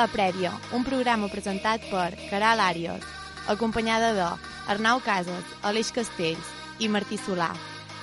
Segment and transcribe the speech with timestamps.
[0.00, 3.04] La Prèvia, un programa presentat per Caral Àrios,
[3.52, 4.30] acompanyada de
[4.72, 7.52] Arnau Casas, Aleix Castells i Martí Solà,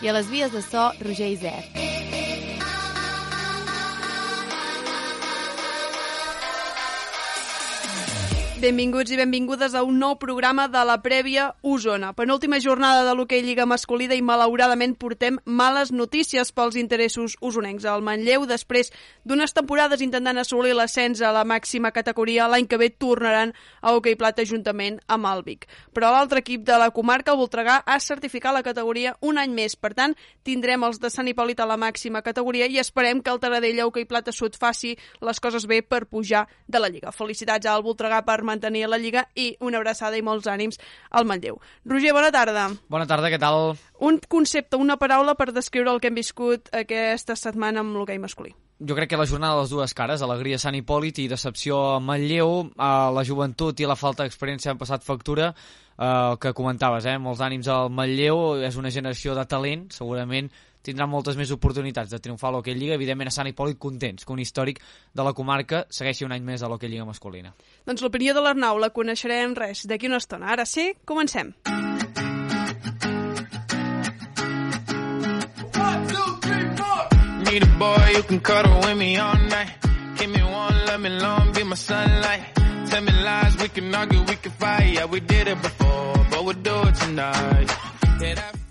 [0.06, 1.97] i a les vies de so Roger Isert.
[8.58, 12.08] Benvinguts i benvingudes a un nou programa de la prèvia Osona.
[12.18, 17.86] Penúltima jornada de l'hoquei Lliga masculina i malauradament portem males notícies pels interessos usonencs.
[17.86, 18.90] El Manlleu, després
[19.22, 24.18] d'unes temporades intentant assolir l'ascens a la màxima categoria, l'any que ve tornaran a hoquei
[24.18, 25.70] plata juntament amb el Vic.
[25.94, 29.78] Però l'altre equip de la comarca, el Voltregà, ha certificat la categoria un any més.
[29.78, 33.38] Per tant, tindrem els de Sant Hipòlit a la màxima categoria i esperem que el
[33.38, 37.14] Taradella hoquei plata sud faci les coses bé per pujar de la Lliga.
[37.14, 40.80] Felicitats al Voltregà per mantenir la Lliga i una abraçada i molts ànims
[41.12, 41.60] al Manlleu.
[41.86, 42.70] Roger, bona tarda.
[42.90, 43.76] Bona tarda, què tal?
[44.00, 48.56] Un concepte, una paraula per descriure el que hem viscut aquesta setmana amb l'hoquei masculí.
[48.78, 51.80] Jo crec que la jornada de les dues cares, alegria a Sant Hipòlit i decepció
[51.96, 55.48] a Manlleu, a la joventut i la falta d'experiència han passat factura,
[55.98, 57.18] eh, que comentaves, eh?
[57.18, 60.52] molts ànims al Manlleu, és una generació de talent, segurament
[60.88, 64.34] tindrà moltes més oportunitats de triomfar a l'Hockey Lliga, evidentment a Sant Hipòlit contents que
[64.36, 64.82] un històric
[65.14, 67.54] de la comarca segueixi un any més a l'Hockey Lliga masculina.
[67.88, 70.52] Doncs l'opinió de l'Arnau la coneixerem res d'aquí una estona.
[70.56, 71.54] Ara sí, comencem.
[77.48, 79.72] Need a boy you can cuddle with me all night.
[80.18, 82.44] Give me one, let me long, be my sunlight.
[82.90, 84.94] Tell me lies, we can argue, we can fight.
[84.94, 87.68] Yeah, we did it before, but we'll do it tonight.
[88.20, 88.67] Yeah, that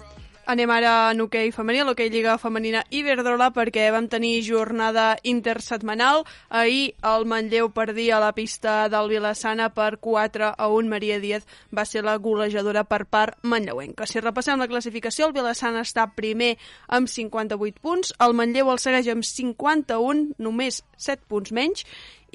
[0.47, 6.23] Anem ara en hoquei femení, l'hoquei Lliga Femenina Iberdrola, perquè vam tenir jornada intersetmanal.
[6.55, 10.87] Ahir el Manlleu perdia la pista del Vilassana per 4 a 1.
[10.87, 14.07] Maria Díaz va ser la golejadora per part manlleuenca.
[14.07, 16.53] Si repassem la classificació, el Vilassana està primer
[16.87, 21.85] amb 58 punts, el Manlleu el segueix amb 51, només 7 punts menys,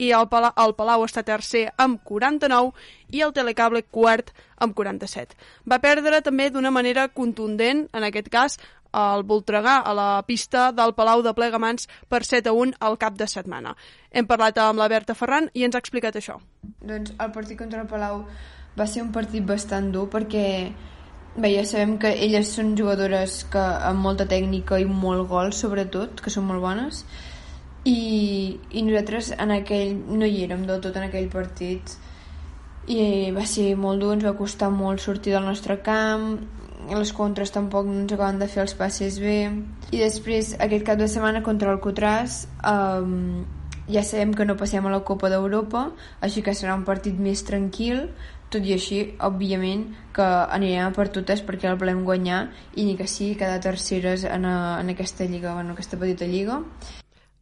[0.01, 2.71] i el, Palau, el Palau està tercer amb 49
[3.13, 5.35] i el Telecable quart amb 47.
[5.69, 8.57] Va perdre també d'una manera contundent, en aquest cas,
[8.91, 13.15] el Voltregà a la pista del Palau de Plegamans per 7 a 1 al cap
[13.17, 13.75] de setmana.
[14.11, 16.39] Hem parlat amb la Berta Ferran i ens ha explicat això.
[16.81, 18.25] Doncs el partit contra el Palau
[18.77, 20.45] va ser un partit bastant dur perquè
[21.35, 26.19] bé, ja sabem que elles són jugadores que amb molta tècnica i molt gol, sobretot,
[26.19, 27.05] que són molt bones,
[27.85, 31.97] i, i nosaltres en aquell no hi érem del tot en aquell partit.
[32.91, 36.35] I va ser molt dur, ens va costar molt sortir del nostre camp
[36.89, 39.51] les contres tampoc no ens acaben de fer els passes bé.
[39.91, 43.43] I després aquest cap de setmana contra el Cotràs um,
[43.91, 45.89] ja sabem que no passem a la Copa d'Europa
[46.21, 48.07] així que serà un partit més tranquil.
[48.51, 52.41] Tot i així, òbviament, que anirem per totes perquè el volem guanyar
[52.75, 56.59] i ni que sigui quedar terceres en, a, en aquesta lliga, en aquesta petita lliga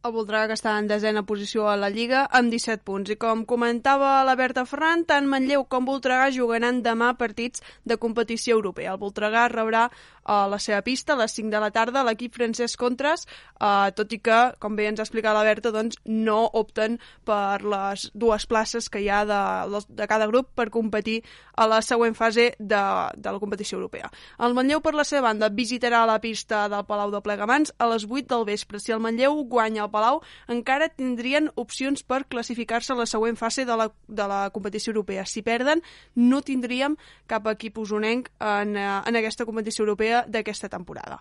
[0.00, 3.10] el Voltregà està en desena posició a la Lliga amb 17 punts.
[3.12, 8.56] I com comentava la Berta Ferran, tant Manlleu com Voltregà jugaran demà partits de competició
[8.56, 8.94] europea.
[8.94, 9.88] El Voltregà rebrà
[10.30, 13.26] a la seva pista a les 5 de la tarda l'equip francès Contres,
[13.58, 17.62] eh, tot i que, com bé ens ha explicat la Berta, doncs, no opten per
[17.66, 19.40] les dues places que hi ha de,
[19.88, 21.20] de cada grup per competir
[21.60, 22.82] a la següent fase de,
[23.16, 24.10] de la competició europea.
[24.38, 28.06] El Manlleu, per la seva banda, visitarà la pista del Palau de Plegamans a les
[28.06, 28.80] 8 del vespre.
[28.80, 33.66] Si el Manlleu guanya el Palau, encara tindrien opcions per classificar-se a la següent fase
[33.66, 35.26] de la, de la competició europea.
[35.26, 35.82] Si perden,
[36.14, 36.96] no tindríem
[37.30, 41.20] cap equip usonenc en, eh, en aquesta competició europea d'aquesta temporada.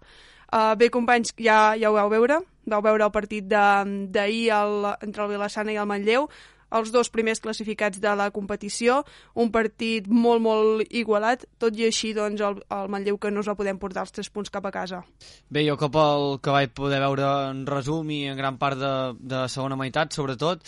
[0.49, 2.39] Uh, bé, companys, ja, ja ho vau veure.
[2.69, 6.29] Vau veure el partit d'ahir entre el Vilassana i el Manlleu
[6.75, 12.13] els dos primers classificats de la competició, un partit molt, molt igualat, tot i així
[12.17, 14.73] doncs, el, el Manlleu que no us va podem portar els tres punts cap a
[14.73, 15.01] casa.
[15.49, 18.93] Bé, jo cop el que vaig poder veure en resum i en gran part de,
[19.19, 20.65] de segona meitat, sobretot,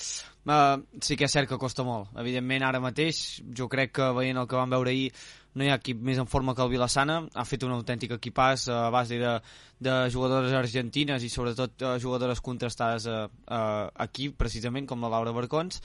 [0.49, 2.11] uh, sí que és cert que costa molt.
[2.21, 5.11] Evidentment, ara mateix, jo crec que veient el que vam veure ahir,
[5.53, 8.67] no hi ha equip més en forma que el Vilassana, ha fet un autèntic equipàs
[8.71, 9.33] a base de,
[9.83, 15.35] de jugadores argentines i sobretot uh, jugadores contrastades uh, uh, aquí, precisament, com la Laura
[15.35, 15.81] Barcons,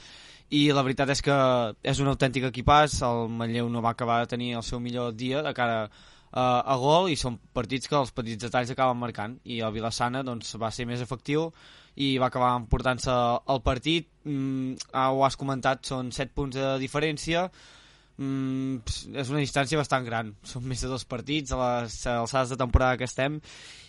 [0.54, 1.36] i la veritat és que
[1.82, 5.42] és un autèntic equipàs, el Manlleu no va acabar de tenir el seu millor dia
[5.42, 9.40] de cara uh, a gol i són partits que els petits detalls acaben marcant.
[9.42, 11.50] I el Vilassana doncs, va ser més efectiu
[11.96, 13.10] i va acabar emportant-se
[13.50, 14.06] el partit.
[14.28, 17.48] Mm, uh, ho has comentat, són 7 punts de diferència
[18.18, 20.34] mm, és una distància bastant gran.
[20.46, 23.40] Són més de dos partits a les alçades de temporada que estem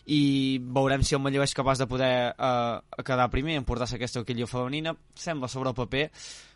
[0.07, 4.23] i veurem si el Manlleu és capaç de poder eh, quedar primer i emportar-se aquesta
[4.23, 4.95] quilla femenina.
[5.15, 6.05] Sembla sobre el paper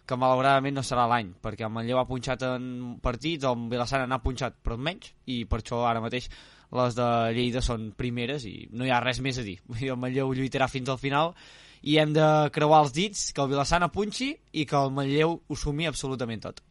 [0.07, 4.21] que malauradament no serà l'any, perquè el Manlleu ha punxat en partits, el Vilassana n'ha
[4.23, 6.27] punxat però menys, i per això ara mateix
[6.71, 9.57] les de Lleida són primeres i no hi ha res més a dir.
[9.83, 11.35] El Manlleu lluitarà fins al final
[11.81, 15.57] i hem de creuar els dits que el Vilassana punxi i que el Manlleu ho
[15.59, 16.61] sumi absolutament tot.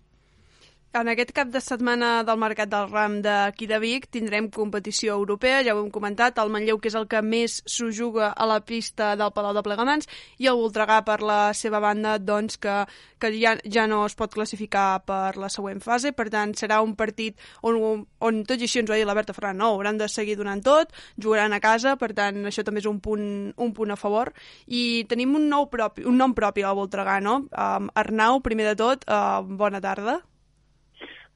[0.91, 5.61] En aquest cap de setmana del Mercat del Ram d'aquí de Vic tindrem competició europea,
[5.63, 8.57] ja ho hem comentat, el Manlleu, que és el que més s'ho juga a la
[8.67, 10.09] pista del Palau de Plegamans,
[10.43, 12.75] i el Voltregà, per la seva banda, doncs, que,
[13.23, 16.97] que ja, ja no es pot classificar per la següent fase, per tant, serà un
[16.99, 17.79] partit on,
[18.19, 20.35] on tot i així ens ho ha dit la Berta Ferran, no, hauran de seguir
[20.41, 24.01] donant tot, jugaran a casa, per tant, això també és un punt, un punt a
[24.01, 24.33] favor,
[24.67, 27.45] i tenim un, nou propi, un nom propi al Voltregà, no?
[27.55, 30.19] Um, Arnau, primer de tot, uh, bona tarda.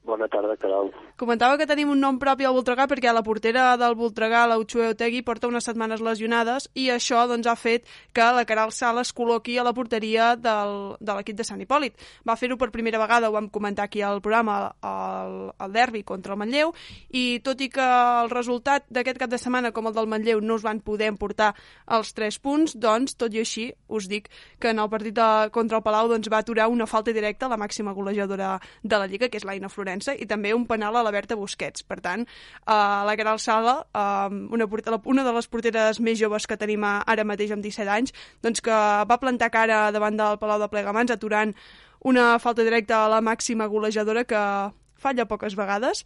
[0.05, 0.91] Bona tarda, Caral.
[1.17, 4.91] Comentava que tenim un nom propi al Voltregà perquè la portera del Voltregà, la Uchue
[4.91, 9.13] Otegui, porta unes setmanes lesionades i això doncs, ha fet que la Caral Sala es
[9.17, 11.97] col·loqui a la porteria del, de l'equip de Sant Hipòlit.
[12.27, 16.35] Va fer-ho per primera vegada, ho vam comentar aquí al programa, al, al derbi contra
[16.35, 16.75] el Manlleu,
[17.09, 17.87] i tot i que
[18.25, 21.55] el resultat d'aquest cap de setmana, com el del Manlleu, no us van poder emportar
[21.97, 24.29] els 3 punts, doncs, tot i així, us dic
[24.61, 27.53] que en el partit de, contra el Palau doncs, va aturar una falta directa a
[27.55, 31.03] la màxima golejadora de la Lliga, que és l'Aina Florença, i també un penal a
[31.03, 31.83] la Berta Busquets.
[31.83, 32.71] Per tant, eh,
[33.07, 34.67] la Caral Sala, eh, una,
[35.05, 38.71] una de les porteres més joves que tenim ara mateix amb 17 anys, doncs que
[38.71, 41.53] va plantar cara davant del Palau de Plegamans aturant
[42.01, 46.05] una falta directa a la màxima golejadora que falla poques vegades.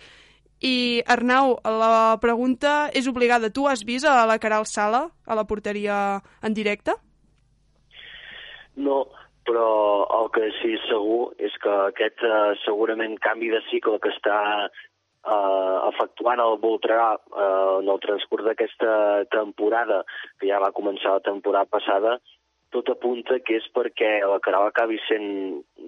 [0.62, 3.50] I, Arnau, la pregunta és obligada.
[3.50, 6.94] Tu has vist a la Caral Sala, a la porteria en directe?
[8.76, 9.08] No,
[9.50, 14.38] però el que sí segur és que aquest eh, segurament canvi de cicle que està
[14.70, 18.92] eh, efectuant el Voltregà eh, en el transcurs d'aquesta
[19.34, 20.04] temporada,
[20.38, 22.20] que ja va començar la temporada passada,
[22.70, 25.26] tot apunta que és perquè la Caral acabi sent,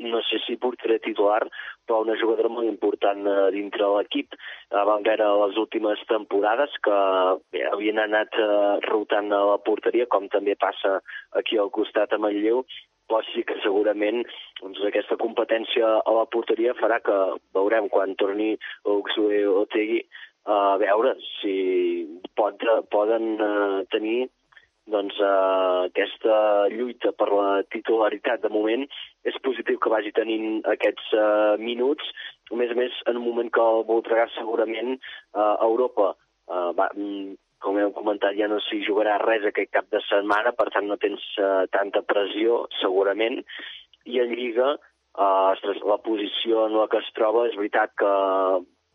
[0.01, 1.43] no sé si portaré titular,
[1.85, 4.33] però una jugadora molt important eh, dintre l'equip.
[4.33, 7.01] Eh, vam veure les últimes temporades que
[7.53, 10.97] bé, havien anat eh, rotant a la porteria, com també passa
[11.37, 12.65] aquí al costat a Manlleu,
[13.11, 14.23] però sí que segurament
[14.61, 17.17] doncs, aquesta competència a la porteria farà que
[17.57, 18.53] veurem quan torni
[18.87, 19.43] Oxue
[19.75, 20.05] Tegui
[20.47, 21.55] a veure si
[22.39, 24.29] pot, poden uh, tenir
[24.89, 28.41] doncs, uh, aquesta lluita per la titularitat.
[28.41, 28.87] De moment
[29.27, 32.07] és positiu que vagi tenint aquests uh, minuts,
[32.49, 34.97] a més a més en un moment que el Voltregà segurament
[35.37, 36.13] a Europa
[36.51, 40.69] va, mm, com hem comentat, ja no s'hi jugarà res aquest cap de setmana, per
[40.73, 43.41] tant no tens uh, tanta pressió, segurament,
[44.09, 44.73] i en Lliga,
[45.15, 48.11] uh, la posició en la que es troba, és veritat que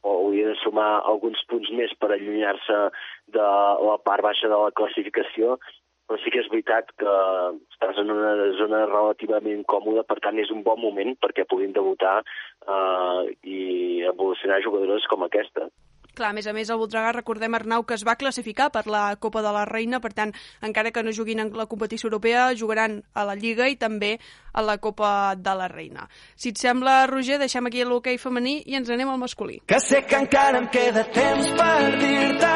[0.06, 2.78] hauria de sumar alguns punts més per allunyar-se
[3.34, 3.48] de
[3.88, 5.56] la part baixa de la classificació,
[6.06, 7.14] però sí que és veritat que
[7.74, 12.20] estàs en una zona relativament còmoda, per tant és un bon moment perquè puguin debutar
[12.22, 15.66] uh, i evolucionar jugadores com aquesta.
[16.16, 19.04] Clar, a més a més, el Voltregà, recordem, Arnau, que es va classificar per la
[19.20, 20.32] Copa de la Reina, per tant,
[20.64, 24.14] encara que no juguin en la competició europea, jugaran a la Lliga i també
[24.56, 26.08] a la Copa de la Reina.
[26.34, 29.60] Si et sembla, Roger, deixem aquí l'hoquei femení i ens anem al masculí.
[29.68, 32.54] Que sé que encara em queda temps per dir-te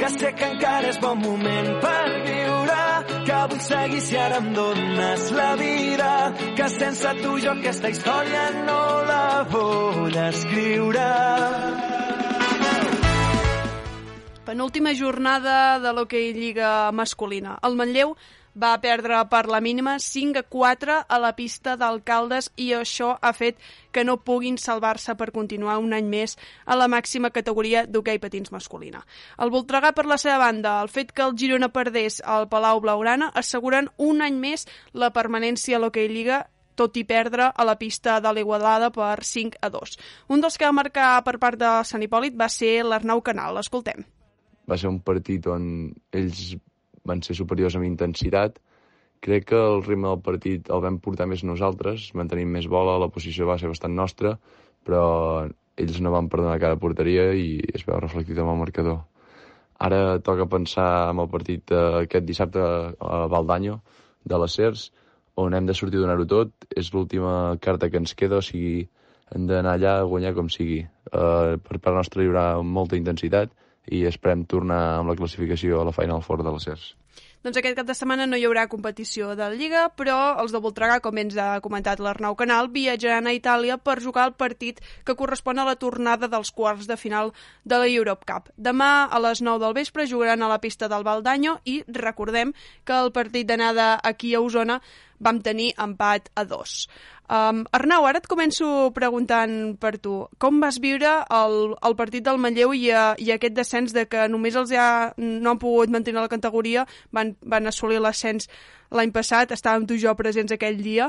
[0.00, 2.80] que sé que encara és bon moment per viure
[3.28, 6.10] que vull seguir si ara em dones la vida
[6.56, 8.82] que sense tu jo aquesta història no
[9.12, 11.08] la vull escriure
[14.44, 17.58] penúltima jornada de l'Hockey Lliga masculina.
[17.62, 18.16] El Manlleu
[18.58, 23.32] va perdre per la mínima 5 a 4 a la pista d'Alcaldes i això ha
[23.32, 23.56] fet
[23.92, 28.52] que no puguin salvar-se per continuar un any més a la màxima categoria d'hoquei patins
[28.52, 29.04] masculina.
[29.38, 33.30] El Voltregà, per la seva banda, el fet que el Girona perdés al Palau Blaugrana
[33.34, 36.42] asseguren un any més la permanència a l'Hockey Lliga
[36.74, 39.98] tot i perdre a la pista de l'Igualada per 5 a 2.
[40.28, 43.54] Un dels que va marcar per part de Sant Hipòlit va ser l'Arnau Canal.
[43.56, 44.02] L'escoltem
[44.68, 45.64] va ser un partit on
[46.18, 46.54] ells
[47.08, 48.58] van ser superiors amb intensitat.
[49.22, 53.10] Crec que el ritme del partit el vam portar més nosaltres, mantenim més bola, la
[53.14, 54.36] posició va ser bastant nostra,
[54.86, 55.02] però
[55.82, 59.00] ells no van perdonar cada porteria i es veu reflectit amb el marcador.
[59.82, 63.80] Ara toca pensar en el partit aquest dissabte a Valdanyo,
[64.24, 64.90] de les Cers,
[65.34, 66.52] on hem de sortir a donar-ho tot.
[66.76, 68.84] És l'última carta que ens queda, o sigui,
[69.34, 70.82] hem d'anar allà a guanyar com sigui.
[71.10, 73.50] Uh, per part nostra hi haurà molta intensitat
[73.90, 76.90] i esperem tornar amb la classificació a la Final Four de les CERS.
[77.42, 81.00] Doncs aquest cap de setmana no hi haurà competició de Lliga, però els de Voltregà,
[81.02, 85.58] com ens ha comentat l'Arnau Canal, viatjaran a Itàlia per jugar el partit que correspon
[85.58, 87.32] a la tornada dels quarts de final
[87.66, 88.52] de la Europe Cup.
[88.54, 92.54] Demà a les 9 del vespre jugaran a la pista del Valdanyo i recordem
[92.86, 94.78] que el partit d'anada aquí a Osona
[95.22, 96.86] vam tenir empat a dos.
[97.32, 100.26] Um, Arnau, ara et començo preguntant per tu.
[100.42, 101.54] Com vas viure el,
[101.86, 105.54] el partit del Manlleu i, uh, i aquest descens de que només els ha, no
[105.54, 108.50] han pogut mantenir la categoria, van, van assolir l'ascens
[108.92, 111.08] l'any passat, estàvem tu i jo presents aquell dia,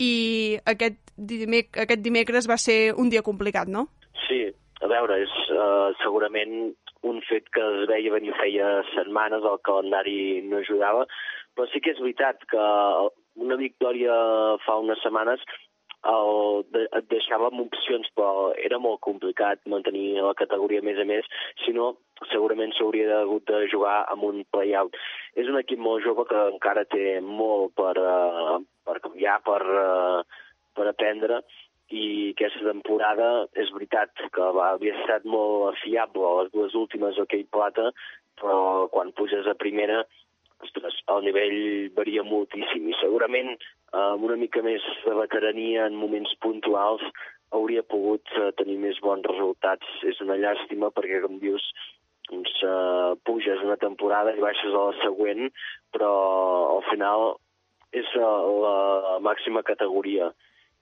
[0.00, 3.86] i aquest, dimec aquest dimecres va ser un dia complicat, no?
[4.26, 4.42] Sí,
[4.80, 6.72] a veure, és uh, segurament
[7.06, 11.06] un fet que es veia venir feia setmanes, el calendari no ajudava,
[11.54, 12.66] però sí que és veritat que
[13.40, 14.14] una victòria
[14.66, 15.42] fa unes setmanes
[16.08, 16.64] el,
[16.96, 21.26] et deixava amb opcions, però era molt complicat mantenir la categoria a més a més,
[21.64, 21.90] si no,
[22.32, 24.96] segurament s'hauria hagut de jugar amb un play-out.
[25.36, 30.46] És un equip molt jove que encara té molt per, uh, per canviar, per, uh,
[30.76, 31.42] per aprendre,
[31.90, 33.28] i aquesta temporada
[33.58, 37.90] és veritat que va, havia estat molt fiable les dues últimes hoquei plata,
[38.40, 40.04] però quan puges a primera
[40.64, 41.60] ostres, el nivell
[41.96, 43.60] varia moltíssim i segurament eh,
[43.98, 47.04] amb una mica més de veterania en moments puntuals
[47.50, 49.86] hauria pogut uh, tenir més bons resultats.
[50.06, 51.64] És una llàstima perquè, com dius,
[52.30, 55.50] doncs, uh, puges una temporada i baixes a la següent,
[55.94, 56.12] però
[56.76, 57.32] al final
[57.90, 60.28] és la màxima categoria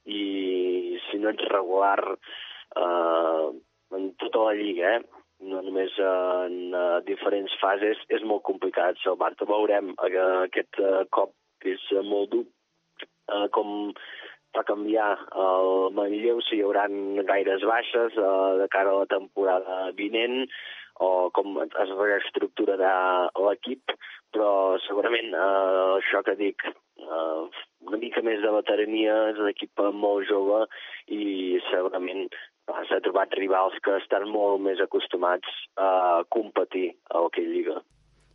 [0.05, 3.49] i si no ets regular uh,
[3.97, 5.18] en tota la lliga, eh?
[5.41, 9.47] No només en uh, diferents fases, és molt complicat salvar-te.
[9.49, 12.45] Veurem uh, aquest uh, cop que és molt dur,
[13.31, 13.93] uh, com
[14.57, 16.87] va canviar el Manlleu, si hi haurà
[17.31, 20.47] gaires baixes uh, de cara a la temporada vinent,
[20.99, 22.95] o com es reestructurarà
[23.47, 23.95] l'equip,
[24.35, 24.51] però
[24.87, 26.65] segurament uh, això que dic,
[27.05, 27.47] uh,
[27.87, 30.65] una mica més de veterania, és un equip molt jove
[31.15, 32.27] i segurament
[32.89, 37.81] s'ha trobat rivals que estan molt més acostumats a competir a l'Hockey Lliga.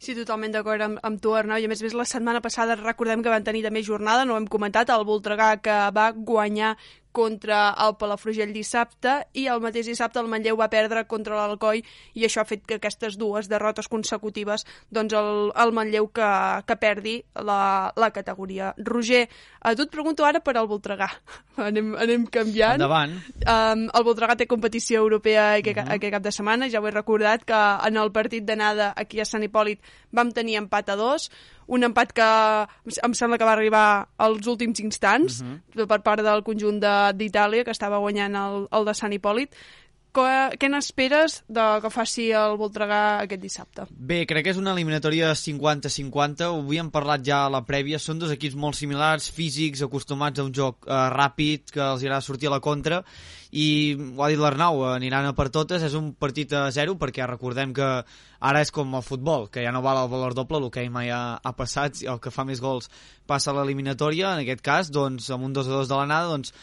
[0.03, 1.61] Sí, totalment d'acord amb, amb tu, Arnau.
[1.61, 4.35] I a més a més, la setmana passada recordem que van tenir també jornada, no
[4.35, 6.73] ho hem comentat, el Voltregà que va guanyar
[7.13, 11.83] contra el Palafrugell dissabte i el mateix dissabte el Manlleu va perdre contra l'Alcoi
[12.17, 16.29] i això ha fet que aquestes dues derrotes consecutives doncs el, el Manlleu que,
[16.67, 18.73] que perdi la, la categoria.
[18.77, 19.27] Roger,
[19.61, 21.07] a tu et pregunto ara per al Voltregà.
[21.69, 22.79] Anem, anem canviant.
[22.81, 23.11] Endavant.
[23.45, 25.89] Um, el Voltregà té competició europea aquest, uh Mhm.
[25.89, 25.95] -huh.
[25.95, 27.53] aquest cap de setmana, ja ho he recordat que
[27.87, 29.79] en el partit d'anada aquí a Sant Hipòlit
[30.13, 31.29] vam tenir empat a dos,
[31.67, 32.29] un empat que
[33.03, 33.85] em sembla que va arribar
[34.17, 35.87] als últims instants uh -huh.
[35.87, 39.49] per part del conjunt d'Itàlia que estava guanyant el, el de Sant Hipòlit
[40.13, 43.85] què, n'esperes de que faci el Voltregà aquest dissabte?
[43.91, 48.21] Bé, crec que és una eliminatòria 50-50, ho havíem parlat ja a la prèvia, són
[48.21, 52.51] dos equips molt similars, físics, acostumats a un joc eh, ràpid, que els agrada sortir
[52.51, 53.01] a la contra,
[53.53, 57.27] i ho ha dit l'Arnau, aniran a per totes, és un partit a zero, perquè
[57.29, 57.89] recordem que
[58.43, 61.37] ara és com el futbol, que ja no val el valor doble, que mai ha,
[61.37, 62.89] ha passat, el que fa més gols
[63.29, 66.53] passa a l'eliminatòria, en aquest cas, doncs, amb un 2 a 2 de l'anada, doncs,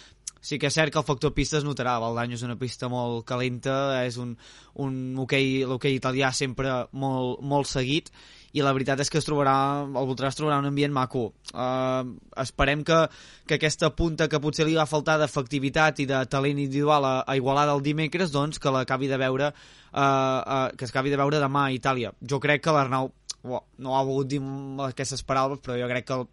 [0.41, 1.99] sí que és cert que el factor pista es notarà.
[2.01, 4.35] Valdanyo és una pista molt calenta, és un,
[4.81, 8.11] un hoquei, l'hoquei italià sempre molt, molt seguit,
[8.57, 9.55] i la veritat és que es trobarà,
[9.87, 11.29] el Voltregà es trobarà un ambient maco.
[11.53, 12.99] Uh, esperem que,
[13.47, 17.37] que aquesta punta que potser li va faltar d'efectivitat i de talent individual a, a
[17.39, 21.69] Igualada el dimecres, doncs que l'acabi de veure uh, uh, que s'acabi de veure demà
[21.69, 22.11] a Itàlia.
[22.27, 23.13] Jo crec que l'Arnau
[23.45, 24.41] no ha volgut dir
[24.85, 26.27] aquestes paraules, però jo crec que el,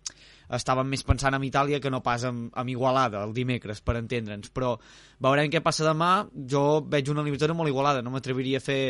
[0.54, 4.52] estàvem més pensant en Itàlia que no pas en, en Igualada el dimecres, per entendre'ns.
[4.56, 4.76] Però
[5.24, 6.28] veurem què passa demà.
[6.50, 8.82] Jo veig una eliminatòria molt igualada, no m'atreviria a fer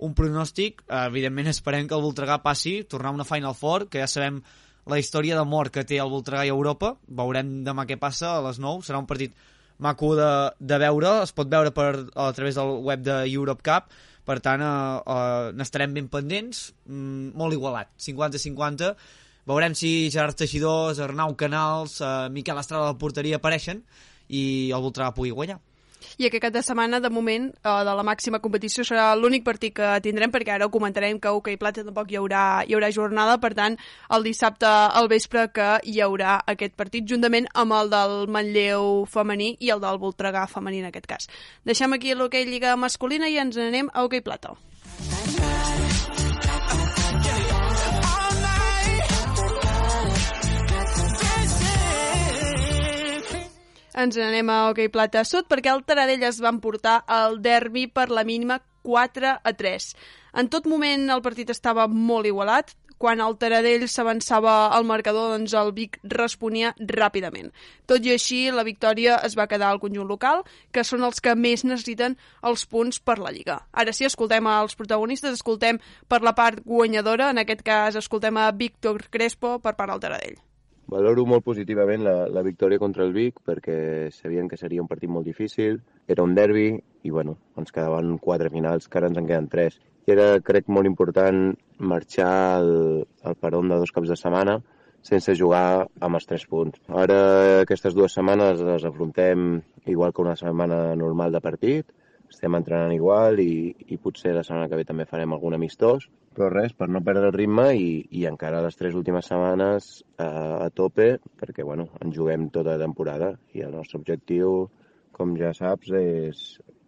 [0.00, 0.84] un pronòstic.
[1.02, 4.42] Evidentment esperem que el Voltregà passi, tornar a una Final Four, que ja sabem
[4.90, 6.94] la història de mort que té el Voltregà i Europa.
[7.06, 8.86] Veurem demà què passa a les 9.
[8.86, 9.34] Serà un partit
[9.80, 13.88] maco de, de veure, es pot veure per, a través del web de Europe Cup,
[14.28, 18.92] per tant eh, eh, n'estarem ben pendents, mm, molt igualat, 50-50,
[19.46, 23.84] veurem si Gerard Teixidors, Arnau Canals, eh, Miquel Estrada de la porteria apareixen
[24.28, 25.60] i el Voltregà pugui guanyar.
[26.20, 29.74] I aquest cap de setmana, de moment, eh, de la màxima competició serà l'únic partit
[29.74, 33.38] que tindrem, perquè ara ho comentarem que Hockey Plata tampoc hi haurà, hi haurà jornada,
[33.40, 33.76] per tant,
[34.10, 39.56] el dissabte al vespre que hi haurà aquest partit, juntament amb el del Manlleu femení
[39.60, 41.30] i el del Voltregà femení, en aquest cas.
[41.64, 44.56] Deixem aquí l'Hockey Lliga masculina i ens n'anem a Hockey Plata.
[53.98, 58.06] Ens n'anem a Hockey Plata Sud perquè el Taradell es van portar el derbi per
[58.10, 59.88] la mínima 4 a 3.
[60.38, 62.70] En tot moment el partit estava molt igualat,
[63.00, 67.48] quan el Taradell s'avançava al marcador, doncs el Vic responia ràpidament.
[67.88, 71.34] Tot i així, la victòria es va quedar al conjunt local, que són els que
[71.34, 73.56] més necessiten els punts per la Lliga.
[73.72, 78.50] Ara sí, escoltem els protagonistes, escoltem per la part guanyadora, en aquest cas escoltem a
[78.52, 80.38] Víctor Crespo per part del Taradell.
[80.90, 85.10] Valoro molt positivament la, la victòria contra el Vic perquè sabien que seria un partit
[85.12, 85.78] molt difícil,
[86.10, 86.72] era un derbi
[87.06, 89.78] i bueno, ens quedaven quatre finals, que ara ens en queden tres.
[90.08, 92.72] I era, crec, molt important marxar al,
[93.22, 94.58] al peron de dos caps de setmana
[95.06, 96.82] sense jugar amb els tres punts.
[97.04, 97.20] Ara
[97.62, 101.86] aquestes dues setmanes les afrontem igual que una setmana normal de partit,
[102.30, 106.48] estem entrenant igual i, i potser la setmana que ve també farem algun amistós, però
[106.52, 109.90] res, per no perdre el ritme i, i encara les tres últimes setmanes
[110.22, 111.08] eh, a tope,
[111.40, 114.68] perquè bueno, en juguem tota la temporada i el nostre objectiu,
[115.16, 116.44] com ja saps, és,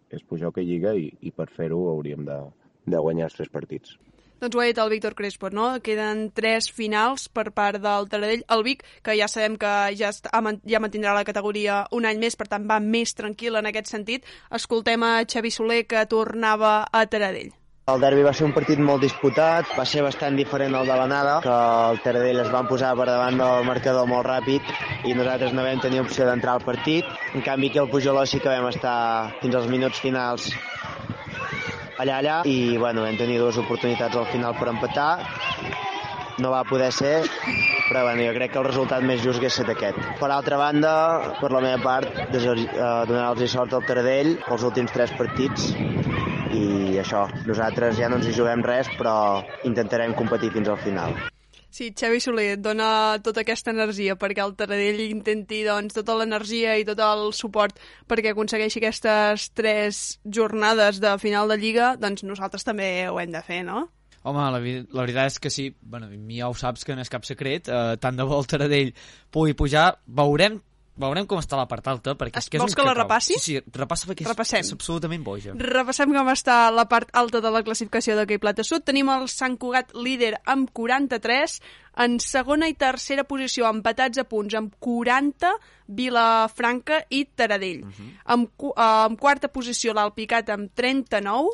[0.09, 2.39] és pujar a Lliga i, i per fer-ho hauríem de,
[2.87, 3.97] de guanyar els tres partits.
[4.43, 5.65] Doncs ho ha dit el Víctor Crespo, no?
[5.79, 8.41] Queden tres finals per part del Taradell.
[8.51, 12.35] El Vic, que ja sabem que ja, està, ja mantindrà la categoria un any més,
[12.35, 14.27] per tant va més tranquil en aquest sentit.
[14.51, 17.53] Escoltem a Xavi Soler, que tornava a Taradell.
[17.93, 21.39] El derbi va ser un partit molt disputat, va ser bastant diferent al de l'anada,
[21.47, 21.55] que
[21.93, 24.75] el Taradell es van posar per davant del marcador molt ràpid
[25.07, 27.07] i nosaltres no vam tenir opció d'entrar al partit.
[27.31, 28.97] En canvi, aquí al Pujoló sí que vam estar
[29.39, 30.51] fins als minuts finals
[31.97, 35.11] allà, allà, i bueno, vam tenir dues oportunitats al final per empatar,
[36.41, 37.15] no va poder ser,
[37.89, 39.99] però bueno, jo crec que el resultat més just hagués estat aquest.
[40.19, 40.93] Per altra banda,
[41.41, 42.55] per la meva part, eh,
[43.09, 45.69] donar-los sort al Taradell pels últims tres partits
[46.53, 49.15] i això, nosaltres ja no ens hi juguem res, però
[49.69, 51.17] intentarem competir fins al final.
[51.73, 56.83] Sí, Xavi Soler dona tota aquesta energia perquè el Taradell intenti doncs, tota l'energia i
[56.85, 60.03] tot el suport perquè aconsegueixi aquestes tres
[60.37, 63.87] jornades de final de Lliga, doncs nosaltres també ho hem de fer, no?
[64.21, 67.25] Home, la, la veritat és que sí, bueno, ja ho saps que no és cap
[67.25, 68.93] secret, eh, tant de bo el Taradell
[69.33, 70.61] pugui pujar, veurem
[70.95, 73.01] Veurem com està la part alta, perquè és que és Vols un que la cacau.
[73.03, 73.33] repassi?
[73.39, 74.59] Sí, sí, repassa perquè Repassem.
[74.59, 75.53] és, és absolutament boja.
[75.57, 78.83] Repassem com està la part alta de la classificació d'hoquei plata sud.
[78.85, 81.61] Tenim el Sant Cugat líder amb 43,
[81.97, 85.49] en segona i tercera posició empatats a punts amb 40,
[85.87, 87.83] Vilafranca i Taradell.
[87.83, 88.33] Uh -huh.
[88.33, 91.49] en, cu- eh, en quarta posició l'Alpicat amb 39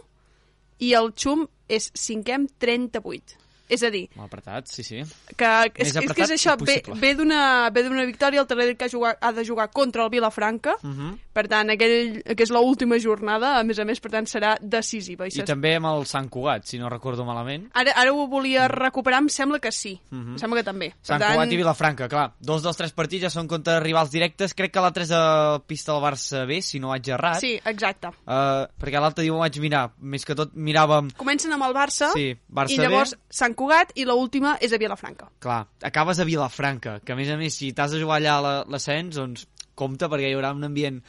[0.80, 3.38] i el Xum és cinquè amb 38.
[3.70, 5.04] És a dir, Mal apretat, sí, sí.
[5.38, 7.70] que és, és, que és això, ve, ve d'una
[8.06, 11.18] victòria, el Taradell que ha, jugat, ha de jugar contra el Vilafranca, Uh -huh.
[11.34, 15.28] per tant, aquell, que és l'última jornada, a més a més, per tant, serà decisiva.
[15.28, 17.70] I, I també amb el Sant Cugat, si no recordo malament.
[17.74, 20.00] Ara, ara ho volia recuperar, em sembla que sí.
[20.10, 20.32] Mhm.
[20.34, 20.90] Em sembla que també.
[20.90, 22.34] Per Sant Cugat i Vilafranca, clar.
[22.40, 24.54] Dos dels tres partits ja són contra rivals directes.
[24.54, 27.40] Crec que l'altre és a pista del Barça B, si no vaig errat.
[27.40, 28.08] Sí, exacte.
[28.08, 29.92] Uh, perquè l'altre dia ho vaig mirar.
[30.00, 31.12] Més que tot miràvem...
[31.18, 33.20] Comencen amb el Barça, Sí, Barça i llavors B.
[33.30, 35.28] Sant Cugat, i l'última és a Vilafranca.
[35.44, 38.64] Clar, acabes a Vilafranca, que a més a més, si t'has de jugar allà la-
[38.72, 41.02] l'ascens, doncs compte, perquè hi haurà un ambient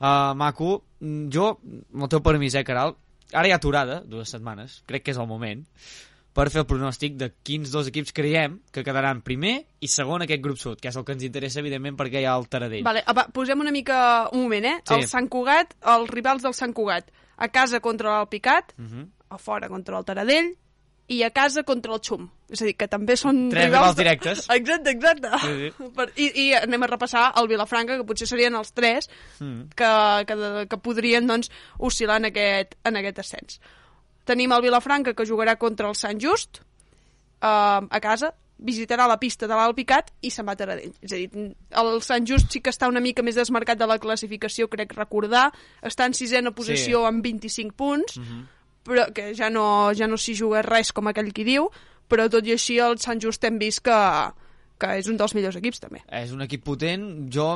[0.00, 0.82] uh, maco.
[1.00, 1.52] Mm, Jo,
[1.94, 2.96] amb el teu permís, eh, Caral,
[3.32, 5.64] ara hi ha aturada, dues setmanes, crec que és el moment,
[6.38, 10.42] per fer el pronòstic de quins dos equips creiem que quedaran primer i segon aquest
[10.44, 12.84] grup sud, que és el que ens interessa, evidentment, perquè hi ha el Taradell.
[12.86, 14.76] Vale, va, posem una mica un moment, eh?
[14.86, 14.94] Sí.
[14.94, 19.06] El Sant Cugat, els rivals del Sant Cugat, a casa contra l'Alpicat, Uh -huh.
[19.30, 20.54] a fora contra el Taradell,
[21.08, 22.26] i a casa contra el Xum.
[22.52, 23.80] És a dir, que també són Tres rivals...
[23.80, 24.42] rivals directes.
[24.58, 25.30] Exacte, exacte.
[25.40, 25.88] Sí, sí.
[25.96, 29.08] Per, i, I anem a repassar el Vilafranca, que potser serien els tres
[29.40, 29.68] Mm.
[29.76, 29.90] que,
[30.26, 33.60] que, que podrien doncs, oscil·lar en aquest, en aquest ascens.
[34.28, 36.60] Tenim el Vilafranca, que jugarà contra el Sant Just,
[37.40, 40.92] eh, a casa, visitarà la pista de l'Alpicat i se'n va a Taradell.
[41.00, 41.28] És a dir,
[41.70, 45.52] el Sant Just sí que està una mica més desmarcat de la classificació, crec recordar.
[45.80, 47.06] Està en sisena posició Sí.
[47.06, 48.44] amb 25 punts, Uh -huh.
[48.88, 51.68] Però que ja no, ja no s'hi juga res com aquell qui diu,
[52.08, 53.98] però tot i així el Sant Just hem vist que,
[54.80, 56.02] que és un dels millors equips també.
[56.08, 57.04] És un equip potent.
[57.34, 57.50] Jo,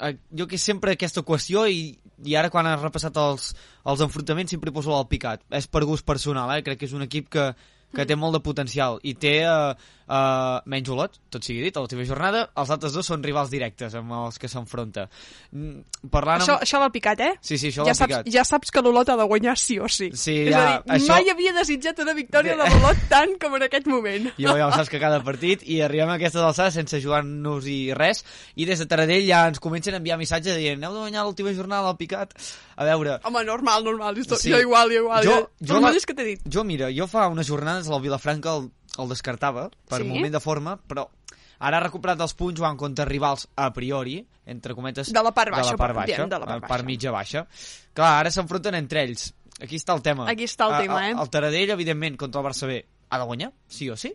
[0.00, 1.92] eh, jo que sempre aquesta qüestió i,
[2.24, 3.52] i ara quan has repassat els,
[3.86, 5.44] els enfrontaments sempre poso el picat.
[5.54, 6.64] És per gust personal, eh?
[6.66, 7.52] crec que és un equip que,
[7.94, 9.72] que té molt de potencial i té uh,
[10.08, 12.48] uh, menys olot, tot sigui dit, a l'última jornada.
[12.60, 15.06] Els altres dos són rivals directes amb els que s'enfronta.
[15.52, 15.80] Mm,
[16.12, 16.62] Parlant Això, amb...
[16.66, 17.32] això l'Alpicat, eh?
[17.40, 18.24] Sí, sí, això ja l'Alpicat.
[18.26, 20.10] saps, ja saps que l'Olot ha de guanyar sí o sí.
[20.12, 23.56] Sí, és ja, a dir, això- mai havia desitjat una victòria de l'Olot tant com
[23.56, 24.28] en aquest moment.
[24.38, 28.24] Jo ja ho saps que cada partit i arribem a aquestes alçades sense jugar-nos-hi res
[28.56, 31.54] i des de Taradell ja ens comencen a enviar missatges dient heu de guanyar l'última
[31.56, 32.34] jornada al Picat
[32.76, 34.16] a veure, Home, normal, normal.
[34.18, 34.50] Jo, Sí.
[34.50, 35.22] jo igual, jo igual.
[35.24, 36.40] Jo- Jo, jo la- que dit.
[36.44, 40.08] jo mira, jo fa unes jornades al Vilafranca el, el descartava per Sí?
[40.08, 41.08] moment de forma, però
[41.58, 45.12] ara ha recuperat els punts jugant contra rivals a priori, entre cometes...
[45.12, 46.86] De la part baixa, de la part per- baixa, diem, de la part part baixa.
[46.86, 47.46] mitja baixa.
[47.94, 49.32] Clar, ara s'enfronten entre ells.
[49.62, 50.26] Aquí està el tema.
[50.28, 51.14] Aquí està el A- tema, a- eh?
[51.20, 54.12] El Taradell, evidentment, contra el Barça B, ha de guanyar, sí o sí.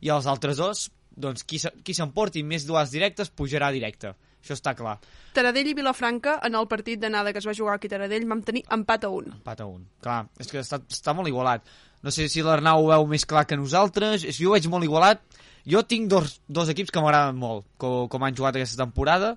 [0.00, 4.14] i els altres dos, doncs qui se- qui s'emporti més duels directes pujarà directe.
[4.46, 4.94] Això està clar.
[5.34, 8.44] Taradell i Vilafranca, en el partit d'anada que es va jugar aquí a Taradell, vam
[8.46, 9.32] tenir empat a un.
[9.40, 9.82] Empat a un.
[10.04, 11.66] Clar, és que està, està molt igualat.
[12.06, 15.24] No sé si l'Arnau ho veu més clar que nosaltres, jo ho veig molt igualat.
[15.66, 19.32] Jo tinc dos, dos equips que m'agraden molt, com, com han jugat aquesta temporada,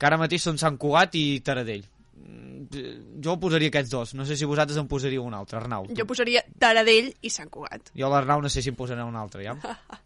[0.00, 1.84] que ara mateix són Sant Cugat i Taradell.
[2.16, 5.84] Mm, Jo posaria aquests dos, no sé si vosaltres en posaríeu un altre, Arnau.
[5.90, 5.98] tu.
[6.00, 7.92] Jo posaria Taradell i Sant Cugat.
[7.92, 9.52] Jo l'Arnau no sé si em posaré un altre, ja?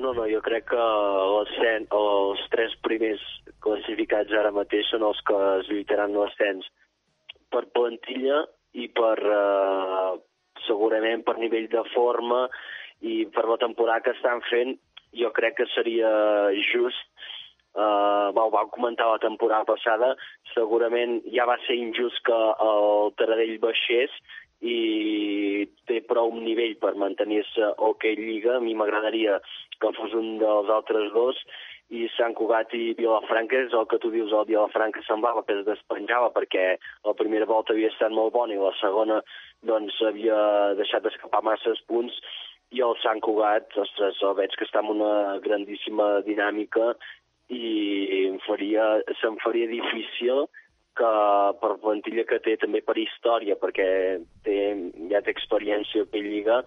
[0.00, 0.84] No, no, jo crec que
[1.34, 3.24] l'ascens, els tres primers
[3.64, 6.68] classificats ara mateix són els que es lluitaran l'ascens
[7.52, 8.38] per plantilla
[8.80, 10.12] i per, eh,
[10.66, 12.46] segurament, per nivell de forma
[13.12, 14.72] i per la temporada que estan fent,
[15.20, 16.10] jo crec que seria
[16.70, 17.04] just
[17.76, 20.14] eh, va, vam comentar la temporada passada,
[20.54, 24.16] segurament ja va ser injust que el Taradell baixés
[24.60, 28.58] i té prou nivell per mantenir-se o okay, Lliga.
[28.58, 29.40] A mi m'agradaria
[29.80, 31.38] que fos un dels altres dos
[31.90, 35.64] i Sant Cugat i Vilafranca és el que tu dius, el Vilafranca semblava que es
[35.66, 36.76] despenjava perquè
[37.08, 39.18] la primera volta havia estat molt bona i la segona
[39.66, 40.38] doncs havia
[40.78, 42.14] deixat d'escapar masses punts
[42.70, 46.92] i el Sant Cugat, ostres, el veig que està en una grandíssima dinàmica
[47.50, 50.46] i em faria, se'm faria difícil
[50.98, 51.10] que
[51.60, 53.90] per plantilla que té també per història, perquè
[54.46, 54.56] té,
[55.12, 56.62] ja té experiència a Lliga,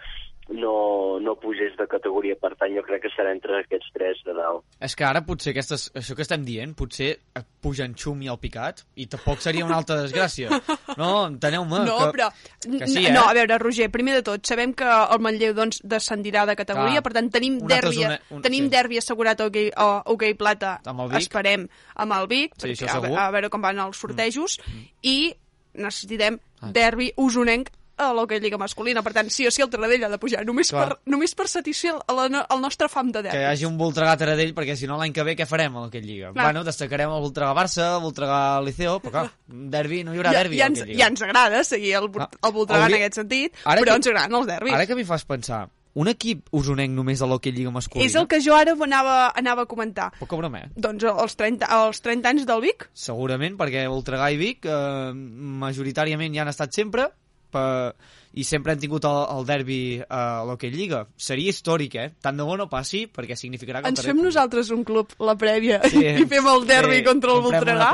[0.50, 2.36] no, no pugés de categoria.
[2.40, 4.64] Per tant, jo crec que serà entre aquests tres de dalt.
[4.84, 8.40] És que ara potser aquestes, això que estem dient, potser et pugen xum i el
[8.42, 10.50] picat, i tampoc seria una altra desgràcia.
[10.98, 11.84] No, enteneu-me.
[11.88, 12.28] No, que, però...
[12.64, 13.14] Que sí, eh?
[13.16, 17.00] No, a veure, Roger, primer de tot, sabem que el Manlleu doncs, descendirà de categoria,
[17.00, 17.04] Clar.
[17.08, 18.74] per tant, tenim derbi, zona- un- tenim sí.
[18.76, 21.22] derbi assegurat a Hockey, a Hockey Plata, Amb el Vic.
[21.26, 24.60] esperem, amb el Vic, Sí, perquè això a, a veure com van els sortejos,
[25.02, 25.34] i
[25.74, 26.70] necessitem Ah.
[26.72, 29.04] derbi usonenc a l'Hockey Lliga masculina.
[29.04, 30.88] Per tant, sí o sí, el Taradell ha de pujar, només, Clar.
[30.90, 33.44] per, només per satisfer el, el, el nostre fam de que derbi.
[33.44, 36.06] hi hagi un Voltregà Taradell, perquè si no l'any que ve què farem a aquella
[36.08, 36.32] lliga?
[36.34, 36.46] Clar.
[36.50, 39.30] Bueno, destacarem el Voltregà Barça, el Voltregà Liceo, però clar,
[39.78, 42.52] derbi, no hi haurà ja, derbi ja, ens, ja ens agrada seguir el, Ah, el
[42.58, 44.74] Voltregà en aquest sentit, Ara però que- ens agraden els derbis.
[44.74, 48.08] Ara que m'hi fas pensar, un equip usonenc només a l'Hockey Lliga masculina?
[48.10, 50.08] És el que jo ara anava, anava a comentar.
[50.18, 50.70] Poca broma, eh?
[50.76, 52.88] Doncs els 30, els 30 anys del Vic?
[52.98, 57.12] Segurament, perquè Voltregà i Vic eh, majoritàriament hi han estat sempre
[57.54, 57.94] per...
[58.34, 59.76] i sempre han tingut el, el derbi
[60.10, 61.04] a l'Hockey Lliga.
[61.22, 62.06] Seria històric, eh?
[62.26, 63.92] Tant de bo no passi, perquè significarà que...
[63.92, 67.36] el Ens fem nosaltres un club, la prèvia, Sí, i fem el derbi sí, contra
[67.36, 67.92] el Voltregà.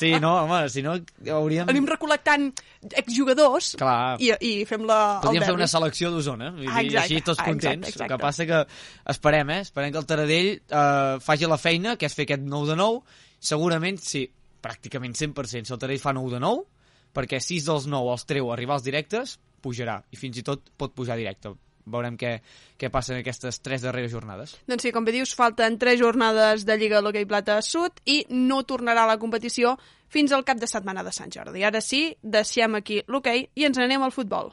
[0.00, 0.96] Sí, no, home, si no
[1.36, 1.70] hauríem...
[1.70, 2.48] Anem recol·lectant
[2.98, 4.16] exjugadors Clar.
[4.22, 5.62] i, i fem la, el Podríem fer derbi.
[5.62, 7.86] una selecció d'Osona, Ah, exacte, així tots ah, contents.
[7.86, 8.10] exacte, exacte.
[8.10, 8.62] El que passa que
[9.14, 9.60] esperem, eh?
[9.68, 13.20] Esperem que el Taradell eh, faci la feina, que és fer aquest 9 de 9.
[13.54, 14.26] Segurament, sí,
[14.66, 16.64] pràcticament 100%, si el Taradell fa 9 de 9,
[17.16, 20.68] perquè 6 dels 9 els treu a arribar als directes, pujarà, i fins i tot
[20.76, 21.54] pot pujar directe.
[21.86, 22.32] Veurem què,
[22.80, 24.56] què passa en aquestes tres darreres jornades.
[24.66, 28.64] Doncs sí, com bé dius, falten 3 jornades de Lliga d'Hockey Plata Sud i no
[28.66, 29.76] tornarà a la competició
[30.10, 31.62] fins al cap de setmana de Sant Jordi.
[31.62, 34.50] Ara sí, deixem aquí l'hoquei i ens n'anem al futbol.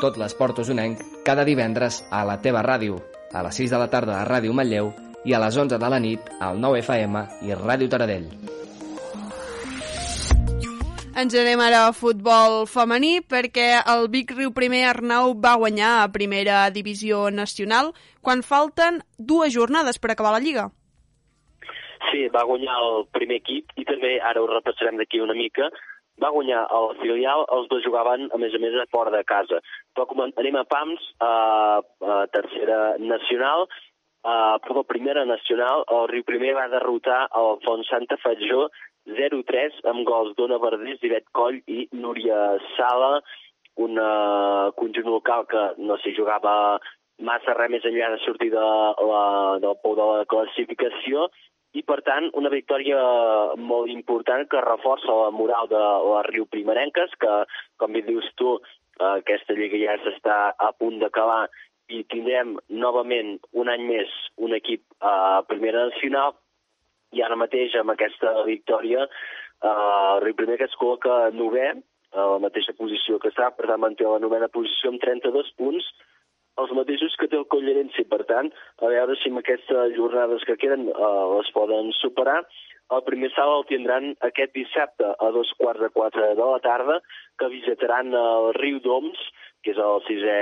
[0.00, 2.96] Tot l'esport usonenc cada divendres a la teva ràdio,
[3.36, 4.94] a les 6 de la tarda a Ràdio Manlleu
[5.28, 8.30] i a les 11 de la nit al 9 FM i Ràdio Taradell.
[11.20, 16.08] Ens anem ara a futbol femení perquè el Vic Riu Primer Arnau va guanyar a
[16.14, 17.92] primera divisió nacional
[18.24, 20.70] quan falten dues jornades per acabar la Lliga.
[22.08, 25.68] Sí, va guanyar el primer equip i també, ara ho repassarem d'aquí una mica,
[26.22, 29.60] va guanyar el filial, els dos jugaven, a més a més, a fora de casa.
[29.94, 31.32] Però com anem a PAMS, a,
[31.80, 33.66] a tercera nacional,
[34.22, 38.68] a, perdó, primera nacional, el Riu Primer va derrotar el Font Santa Fatjó
[39.08, 43.20] 0-3 amb gols d'Ona Verdés, Ivet Coll i Núria Sala,
[43.80, 46.52] un uh, conjunt local que no s'hi jugava
[47.24, 49.22] massa res més enllà de sortir de la,
[49.62, 51.28] del pou de la classificació
[51.72, 53.00] i, per tant, una victòria
[53.70, 57.34] molt important que reforça la moral de les Riu Primerenques, que,
[57.78, 58.56] com bé dius tu,
[58.98, 61.44] eh, aquesta lliga ja s'està a punt d'acabar
[61.90, 66.36] i tindrem novament un any més un equip a primera nacional
[67.16, 71.70] i ara mateix amb aquesta victòria eh, el Riu Primer que es col·loca novè
[72.10, 75.86] a la mateixa posició que està, per tant manté la novena posició amb 32 punts
[76.58, 78.50] els mateixos que té el Collerense, per tant,
[78.82, 82.40] a veure si amb aquestes jornades que queden eh, les poden superar.
[82.90, 86.98] El primer salt el tindran aquest dissabte a dos quarts de quatre de la tarda,
[87.38, 89.20] que visitaran el Riu d'Oms,
[89.62, 90.40] que és el sisè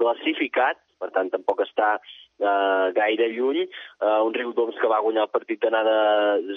[0.00, 5.34] classificat, per tant tampoc està eh, gaire lluny, eh, un Riudoms que va guanyar el
[5.34, 5.96] partit d'anada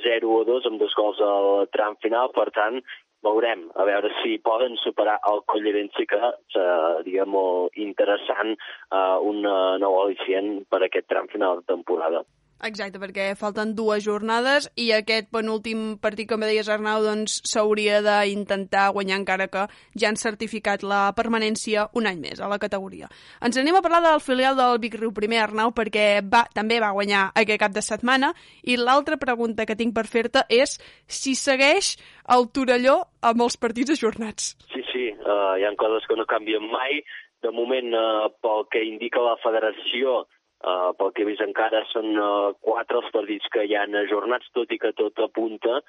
[0.06, 2.80] 0 a 2 amb dos gols al tram final, per tant,
[3.24, 10.00] veurem, a veure si poden superar el Collerense, que seria molt interessant eh, un nou
[10.04, 12.24] al·licient per aquest tram final de temporada.
[12.64, 18.86] Exacte, perquè falten dues jornades i aquest penúltim partit, com deies Arnau, doncs s'hauria d'intentar
[18.96, 19.66] guanyar encara que
[20.00, 23.10] ja han certificat la permanència un any més a la categoria.
[23.44, 26.94] Ens anem a parlar del filial del Vic Riu primer, Arnau, perquè va, també va
[26.96, 28.32] guanyar aquest cap de setmana
[28.64, 31.98] i l'altra pregunta que tinc per fer-te és si segueix
[32.32, 34.54] el Torelló amb els partits ajornats.
[34.72, 37.04] Sí, sí, uh, hi ha coses que no canvien mai.
[37.44, 40.22] De moment, uh, pel que indica la federació,
[40.64, 44.48] Uh, pel que he vist encara són uh, quatre els partits que hi han ajornats,
[44.56, 45.82] tot i que tot apunta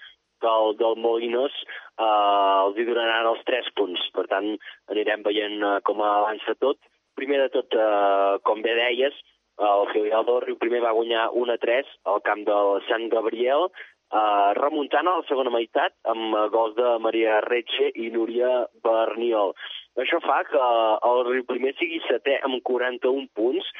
[0.42, 1.54] que el del Molinos
[1.98, 4.02] uh, els hi donaran els tres punts.
[4.16, 4.50] Per tant,
[4.90, 6.80] anirem veient uh, com avança tot.
[7.14, 9.16] Primer de tot, uh, com bé deies,
[9.62, 15.06] el filial del Riu primer va guanyar 1-3 al camp del Sant Gabriel, uh, remuntant
[15.06, 19.54] a la segona meitat amb gols de Maria Retxe i Núria Berniol.
[20.02, 20.70] Això fa que
[21.06, 23.70] el Riu primer sigui setè amb 41 punts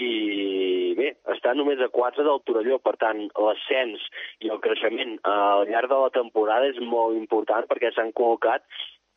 [0.00, 4.00] i bé, està només a 4 del Torelló, per tant, l'ascens
[4.40, 8.64] i el creixement al llarg de la temporada és molt important perquè s'han col·locat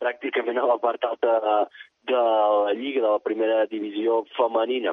[0.02, 1.56] pràcticament a la part alta de,
[2.12, 4.92] de la Lliga, de la primera divisió femenina.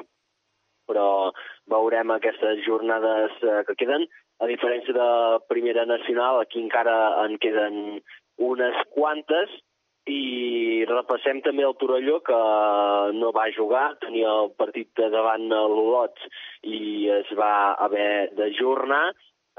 [0.88, 1.32] Però
[1.72, 4.06] veurem aquestes jornades eh, que queden.
[4.42, 5.10] A diferència de
[5.48, 8.00] primera nacional, aquí encara en queden
[8.40, 9.52] unes quantes,
[10.10, 12.38] i repassem també el Torelló, que
[13.16, 16.20] no va jugar, tenia el partit davant l'Olot
[16.68, 19.04] i es va haver d'ajornar.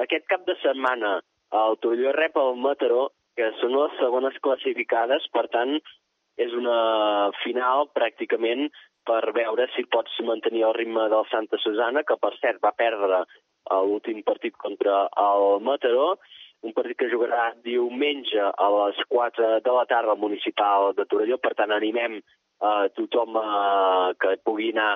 [0.05, 1.17] Aquest cap de setmana
[1.55, 5.79] el Torelló rep el Mataró, que són les segones classificades, per tant,
[6.37, 8.69] és una final pràcticament
[9.07, 13.23] per veure si pots mantenir el ritme del Santa Susana, que per cert va perdre
[13.85, 16.15] l'últim partit contra el Mataró,
[16.65, 21.37] un partit que jugarà diumenge a les 4 de la tarda al municipal de Torelló,
[21.37, 22.17] per tant animem
[22.65, 24.95] a tothom eh, que pugui anar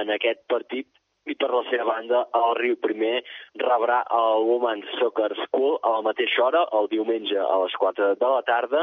[0.00, 0.88] en aquest partit.
[1.24, 3.22] I per la seva banda el Riu Primer
[3.62, 8.32] rebrà el Women's Soccer School a la mateixa hora, el diumenge a les 4 de
[8.32, 8.82] la tarda,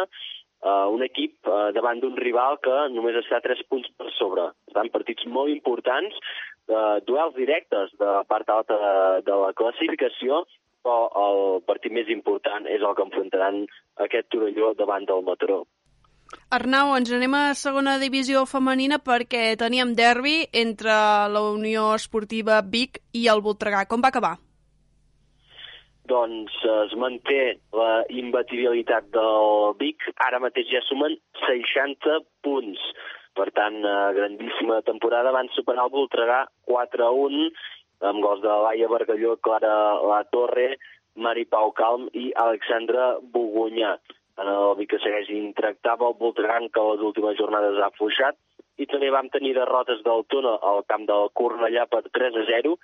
[0.66, 4.48] uh, un equip uh, davant d'un rival que només està 3 punts per sobre.
[4.72, 6.18] Estan partits molt importants,
[6.74, 8.96] uh, duels directes de la part alta de,
[9.30, 10.42] de la classificació
[10.84, 13.62] però el partit més important és el que enfrontaran
[14.08, 15.64] aquest Torelló davant del Mataró.
[16.56, 20.94] Arnau, ens anem a segona divisió femenina perquè teníem derbi entre
[21.34, 23.84] la Unió Esportiva Vic i el Voltregà.
[23.88, 24.38] Com va acabar?
[26.12, 27.42] Doncs es manté
[27.76, 30.08] la imbatibilitat del Vic.
[30.28, 32.80] Ara mateix ja sumen 60 punts.
[33.36, 33.78] Per tant,
[34.16, 35.32] grandíssima temporada.
[35.36, 37.52] Van superar el Voltregà 4-1
[38.10, 39.74] amb gols de Laia Bargalló, Clara
[40.08, 40.76] La Torre,
[41.16, 43.96] Mari Pau Calm i Alexandra Bogunyà.
[44.42, 48.38] En el Vic que segueix intractable, el Voltregà, que les últimes jornades ha fluixat,
[48.82, 52.78] i també vam tenir derrotes del Tona al camp del Cornellà per 3 a 0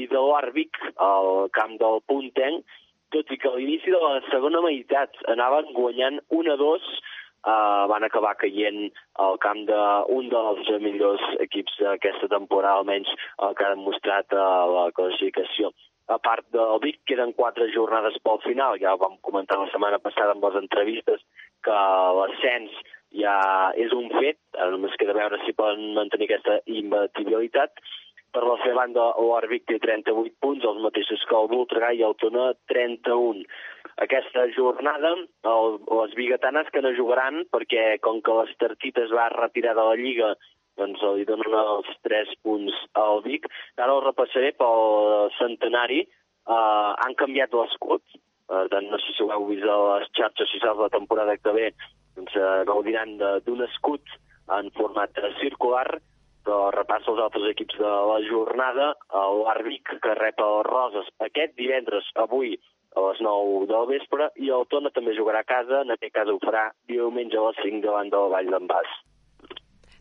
[0.00, 2.64] i de l'Arbic al camp del Puntenc,
[3.12, 6.86] tot i que a l'inici de la segona meitat anaven guanyant 1 a 2
[7.46, 8.90] uh, van acabar caient
[9.22, 13.10] al camp d'un dels millors equips d'aquesta temporada, almenys
[13.46, 15.72] el que han mostrat a uh, la classificació.
[16.10, 18.78] A part del Vic, queden quatre jornades pel final.
[18.82, 21.22] Ja ho vam comentar la setmana passada amb les entrevistes
[21.62, 21.78] que
[22.18, 22.74] l'ascens
[23.16, 23.36] ja
[23.78, 27.76] és un fet, ara només queda veure si poden mantenir aquesta imbatibilitat.
[28.32, 32.16] Per la seva banda, l'Arbic té 38 punts, els mateixos que el Voltregà i el
[32.22, 33.44] Tona 31
[34.00, 39.76] aquesta jornada el, les biguetanes que no jugaran perquè com que l'Estartit es va retirar
[39.76, 40.32] de la Lliga
[40.80, 43.48] doncs li donen els 3 punts al Vic.
[43.76, 46.02] Ara el repassaré pel centenari.
[46.42, 48.02] Uh, han canviat l'escut,
[48.50, 51.52] per tant, no sé si ho heu vist a les xarxes socials la temporada que
[51.54, 51.68] ve,
[52.16, 53.14] doncs uh, gaudiran
[53.46, 54.16] d'un escut
[54.56, 55.86] en format circular,
[56.42, 58.90] però repassa els altres equips de la jornada.
[59.12, 62.56] L'Arbic, que rep els Roses aquest divendres, avui,
[62.96, 66.28] a les 9 del vespre i el Tona també jugarà a casa, en aquest cas
[66.28, 69.00] ho farà diumenge a les 5 davant del Vall d'en Bas.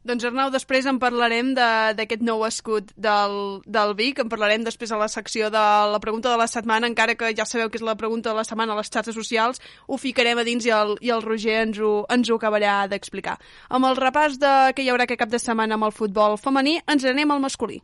[0.02, 3.36] Doncs Arnau, després en parlarem d'aquest nou escut del,
[3.70, 5.62] del Vic, en parlarem després a la secció de
[5.94, 8.48] la pregunta de la setmana, encara que ja sabeu que és la pregunta de la
[8.48, 11.78] setmana a les xarxes socials, ho ficarem a dins i el, i el Roger ens
[11.78, 13.38] ho, ens ho acabarà d'explicar.
[13.70, 16.80] Amb el repàs de què hi haurà aquest cap de setmana amb el futbol femení,
[16.90, 17.84] ens anem al masculí.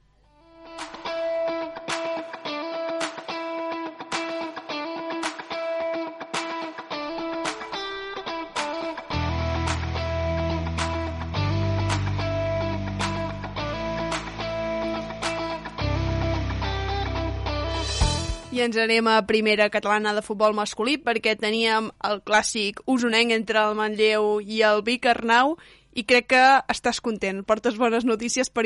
[18.58, 23.60] I ens anem a primera catalana de futbol masculí perquè teníem el clàssic usonenc entre
[23.62, 25.52] el Manlleu i el Vic Arnau
[25.93, 26.41] i crec que
[26.74, 28.63] estàs content, portes bones notícies per,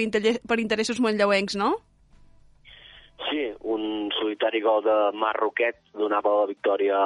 [0.48, 1.74] per interessos manlleuencs, no?
[3.28, 7.02] Sí, un solitari gol de Marroquet donava la victòria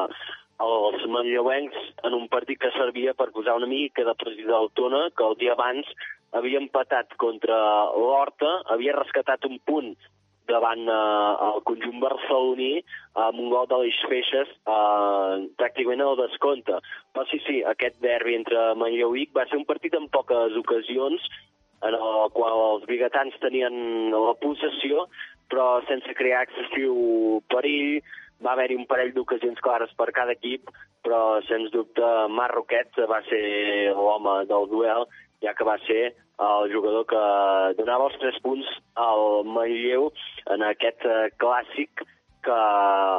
[0.62, 5.08] als manlleuencs en un partit que servia per posar una mica de pressió del Tona,
[5.18, 5.90] que el dia abans
[6.38, 7.58] havia empatat contra
[7.98, 9.96] l'Horta, havia rescatat un punt
[10.50, 12.84] davant eh, el conjunt barceloní
[13.26, 16.80] amb un gol de les Feixes eh, pràcticament al descompte.
[17.14, 20.58] Però sí, sí, aquest derbi entre Manlleu i Vic va ser un partit amb poques
[20.62, 21.24] ocasions
[21.86, 25.08] en el qual els biguetans tenien la possessió,
[25.52, 28.00] però sense crear excessiu perill.
[28.44, 30.72] Va haver-hi un parell d'ocasions clares per cada equip,
[31.06, 35.06] però sens dubte Marroquet va ser l'home del duel,
[35.46, 37.22] ja que va ser el jugador que
[37.80, 38.68] donava els tres punts
[39.00, 40.10] al Manlleu
[40.52, 42.04] en aquest eh, clàssic
[42.46, 42.58] que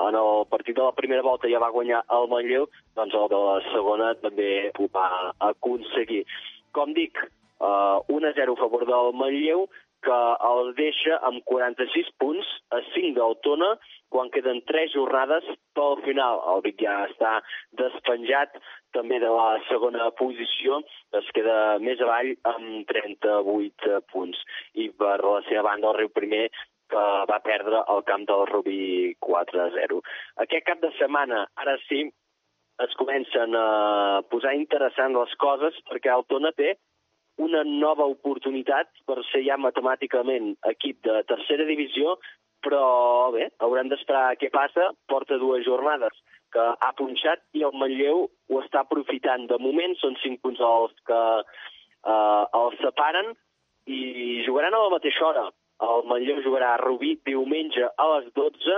[0.09, 3.41] en el partit de la primera volta ja va guanyar el Manlleu, doncs el de
[3.43, 5.09] la segona també ho va
[5.49, 6.23] aconseguir.
[6.77, 7.19] Com dic,
[7.59, 9.67] uh, 1-0 a favor del Manlleu,
[10.07, 13.73] que el deixa amb 46 punts a 5 del Tona
[14.14, 16.40] quan queden 3 jornades però al final.
[16.53, 17.33] El Vic ja està
[17.81, 18.55] despenjat
[18.97, 20.81] també de la segona posició.
[21.21, 24.40] Es queda més avall amb 38 punts.
[24.75, 26.47] I per la seva banda el Riu Primer
[26.90, 29.99] que va perdre el camp del Rubí 4-0.
[30.45, 32.05] Aquest cap de setmana, ara sí,
[32.85, 36.77] es comencen a posar interessant les coses perquè el Tona té
[37.42, 42.16] una nova oportunitat per ser ja matemàticament equip de tercera divisió,
[42.64, 46.16] però bé, haurem d'esperar què passa, porta dues jornades
[46.55, 49.46] que ha punxat i el Manlleu ho està aprofitant.
[49.51, 53.35] De moment són cinc punts els que eh, els separen
[53.87, 55.46] i jugaran a la mateixa hora.
[55.85, 58.77] El Manlleu jugarà a Rubí diumenge a les 12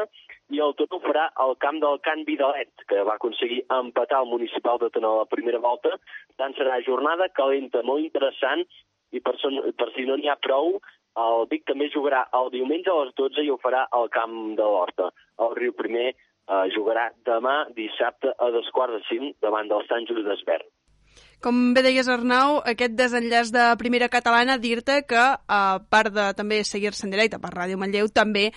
[0.56, 4.30] i el tot ho farà al camp del Can Vidalet, que va aconseguir empatar el
[4.30, 5.98] municipal de a la primera volta.
[6.36, 8.64] Tant serà jornada calenta, molt interessant,
[9.12, 9.36] i per,
[9.78, 10.80] per si no n'hi ha prou,
[11.18, 14.64] el Vic també jugarà el diumenge a les 12 i ho farà al camp de
[14.64, 15.12] l'Horta.
[15.46, 20.06] El Riu Primer eh, jugarà demà, dissabte, a dos quarts de cinc, davant del Sant
[20.10, 20.66] Just d'Esbert.
[21.38, 26.64] Com bé deies, Arnau, aquest desenllaç de primera catalana, dir-te que, a part de també
[26.66, 28.48] seguir-se en directe per Ràdio Manlleu, també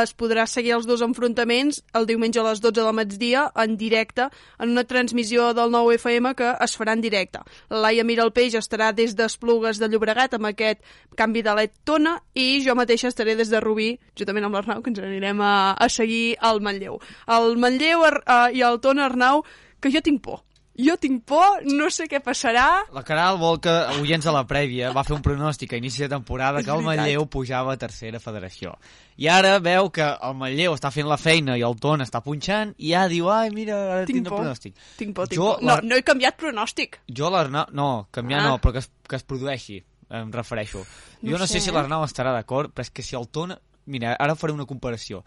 [0.00, 4.28] es podrà seguir els dos enfrontaments el diumenge a les 12 del migdia en directe
[4.58, 7.42] en una transmissió del nou FM que es farà en directe.
[7.68, 10.80] Laia Miralpeix estarà des d'Esplugues de Llobregat amb aquest
[11.18, 14.94] canvi de let tona i jo mateixa estaré des de Rubí, juntament amb l'Arnau, que
[14.94, 16.96] ens anirem a, a seguir al Manlleu.
[17.28, 19.44] El Manlleu uh, i el Tona Arnau,
[19.82, 20.40] que jo tinc por
[20.78, 22.82] jo tinc por, no sé què passarà.
[22.94, 26.08] La Caral vol que, oients a la prèvia, va fer un pronòstic a inici de
[26.12, 28.72] temporada que el Manlleu pujava a tercera federació.
[29.20, 32.72] I ara veu que el Manlleu està fent la feina i el Ton està punxant
[32.78, 34.76] i ja diu, ai, mira, ara tinc, tinc pronòstic.
[35.00, 35.66] Tinc por, tinc jo, por.
[35.68, 37.02] No, no he canviat pronòstic.
[37.12, 37.68] Jo l'Arnau...
[37.76, 38.52] No, canviar ah.
[38.52, 40.86] no, però que es, que es produeixi, em refereixo.
[41.20, 43.54] No jo no sé, sé si l'Arnau estarà d'acord, però és que si el Ton...
[43.90, 45.24] Mira, ara faré una comparació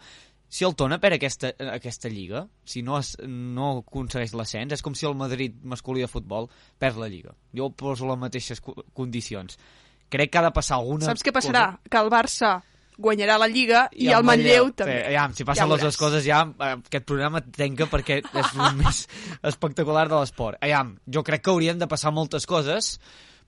[0.48, 4.94] si el Tona perd aquesta, aquesta lliga, si no, es, no aconsegueix l'ascens, és com
[4.94, 7.34] si el Madrid masculí de futbol perd la lliga.
[7.56, 8.62] Jo poso les mateixes
[8.94, 9.58] condicions.
[10.12, 11.66] Crec que ha de passar alguna Saps què passarà?
[11.74, 11.90] Cosa...
[11.90, 12.54] Que el Barça
[12.96, 14.96] guanyarà la Lliga i, i el Manlleu, Manlleu també.
[15.02, 18.54] Sí, ja, si passen ja les dues coses ja eh, aquest programa tenca perquè és
[18.54, 19.02] el més
[19.50, 20.62] espectacular de l'esport.
[21.04, 22.96] jo crec que haurien de passar moltes coses,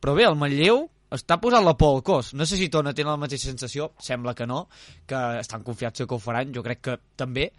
[0.03, 2.33] però bé, el Manlleu està posant la por al cos.
[2.35, 4.67] No sé si Tona té la mateixa sensació, sembla que no,
[5.09, 7.51] que estan confiats que ho faran, jo crec que també,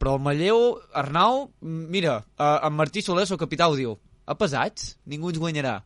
[0.00, 4.94] però el Malleu, Arnau, mira, eh, en Martí Soler, el capità, ho diu, a pesats,
[5.06, 5.80] ningú ens guanyarà.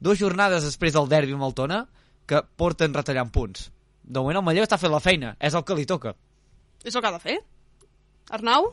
[0.00, 1.84] Dues jornades després del derbi amb el Tona,
[2.26, 3.68] que porten retallant punts.
[4.02, 6.14] De moment el Malleu està fent la feina, és el que li toca.
[6.82, 7.38] És el que ha de fer.
[8.30, 8.72] Arnau?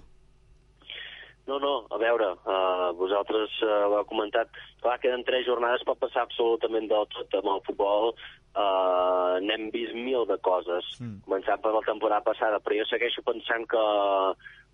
[1.48, 4.52] No, no, a veure, uh, vosaltres uh, ho heu comentat,
[4.84, 9.96] clar, queden tres jornades, pot passar absolutament del tot amb el futbol, uh, n'hem vist
[9.96, 11.22] mil de coses, mm.
[11.24, 13.84] començant per la temporada passada, però jo segueixo pensant que,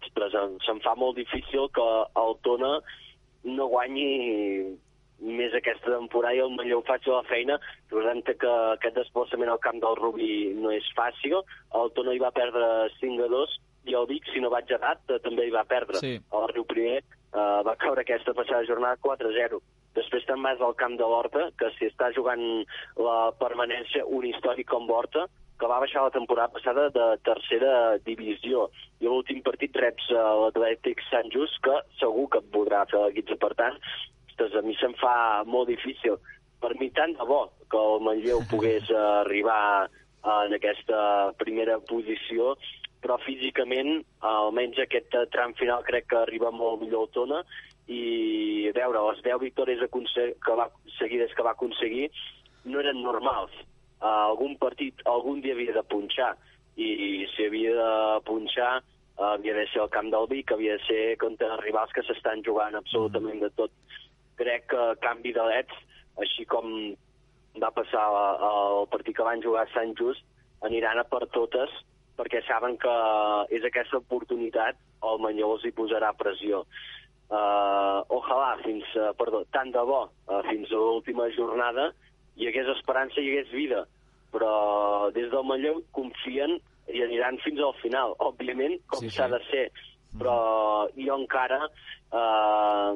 [0.07, 0.33] ostres,
[0.65, 1.85] se'm fa molt difícil que
[2.23, 2.79] el Tona
[3.43, 4.09] no guanyi
[5.23, 7.59] més aquesta temporada i el Manlleu faci la feina,
[7.91, 11.37] recordant que aquest desplaçament al camp del Rubí no és fàcil,
[11.79, 15.03] el Tona hi va perdre 5 a 2, i el Vic, si no vaig errat,
[15.09, 15.99] eh, també hi va perdre.
[15.99, 16.17] Sí.
[16.17, 19.59] El Riu Primer eh, va caure aquesta passada jornada 4-0.
[19.97, 22.43] Després te'n vas al camp de l'Horta, que si està jugant
[22.97, 25.27] la permanència un històric com l'Horta,
[25.59, 28.67] que va baixar la temporada passada de tercera divisió.
[28.99, 33.11] I l'últim partit reps a l'Atlètic Sant Just, que segur que et podrà fer la
[33.13, 33.37] guitza.
[33.39, 33.77] Per tant,
[34.31, 36.17] ostres, a mi se'm fa molt difícil.
[36.63, 39.89] Per mi tant de bo que el Manlleu pogués arribar
[40.23, 42.53] en aquesta primera posició
[43.03, 47.41] però físicament, almenys aquest eh, tram final crec que arriba molt millor el Tona,
[47.91, 52.07] i a veure, les 10 victòries que va, seguides que va aconseguir
[52.63, 53.51] no eren normals.
[54.03, 56.33] Uh, algun partit algun dia havia de punxar,
[56.75, 57.91] i si havia de
[58.27, 62.03] punxar uh, havia de ser el camp del Vic, havia de ser contra rivals que
[62.07, 63.71] s'estan jugant absolutament de tot.
[64.39, 65.79] Crec que canvi de leds,
[66.23, 66.67] així com
[67.61, 68.03] va passar
[68.47, 70.23] el partit que van jugar a Sant Just,
[70.67, 71.71] aniran a per totes
[72.17, 72.95] perquè saben que
[73.55, 76.63] és aquesta oportunitat el Manlleu els hi posarà pressió.
[77.33, 81.89] Uh, ojalà, fins, uh, perdó, tant de bo, uh, fins a l'última jornada
[82.37, 83.83] hi hagués esperança, i hi hagués vida,
[84.33, 86.57] però des del Manlleu confien
[86.91, 89.31] i aniran fins al final, òbviament, com s'ha sí, sí.
[89.33, 89.65] de ser,
[90.19, 90.37] però
[90.97, 91.59] jo encara,
[92.13, 92.89] eh,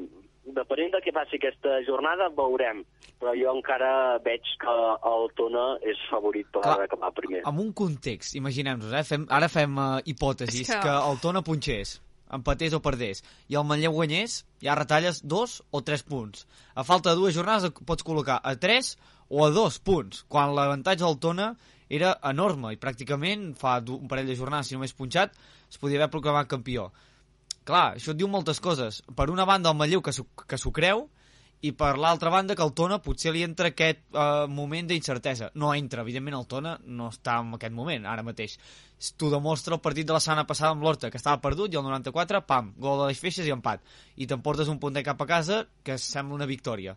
[0.56, 2.84] depenent del que passi aquesta jornada, veurem,
[3.20, 3.92] però jo encara
[4.24, 4.76] veig que
[5.12, 7.44] el Tona és favorit per Clar, acabar primer.
[7.50, 9.04] Amb un context, imaginem-nos, eh?
[9.08, 10.82] fem, ara fem uh, hipòtesis, que...
[10.84, 11.98] que el Tona punxés,
[12.34, 16.46] empatés o perdés, i el Manlleu guanyés, ja retalles dos o tres punts.
[16.76, 18.96] A falta de dues jornades pots col·locar a tres
[19.30, 21.52] o a dos punts, quan l'avantatge del Tona
[21.90, 25.36] era enorme i pràcticament fa un parell de jornades, si només punxat,
[25.68, 26.92] es podia haver proclamat campió.
[27.68, 29.02] Clar, això et diu moltes coses.
[29.16, 31.08] Per una banda, el Manlleu, que s'ho creu,
[31.66, 35.50] i per l'altra banda que el Tona potser li entra aquest eh, moment d'incertesa.
[35.58, 38.58] No entra, evidentment el Tona no està en aquest moment, ara mateix.
[39.18, 41.86] T'ho demostra el partit de la setmana passada amb l'Horta, que estava perdut, i el
[41.88, 43.82] 94, pam, gol de les feixes i empat.
[44.22, 46.94] I t'emportes un puntet cap a casa que sembla una victòria.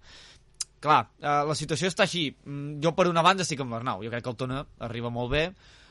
[0.81, 2.29] Clar, eh, la situació està així.
[2.45, 4.05] Mm, jo per una banda estic amb l'Arnau.
[4.05, 5.45] Jo crec que el Tona arriba molt bé.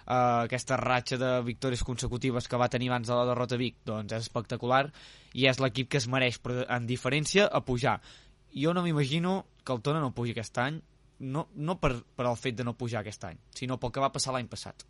[0.10, 3.76] Uh, aquesta ratxa de victòries consecutives que va tenir abans de la derrota a Vic
[3.86, 4.88] doncs és espectacular
[5.38, 8.00] i és l'equip que es mereix però en diferència a pujar
[8.56, 10.80] jo no m'imagino que el Tona no pugi aquest any,
[11.20, 14.12] no, no per, per el fet de no pujar aquest any, sinó pel que va
[14.14, 14.86] passar l'any passat.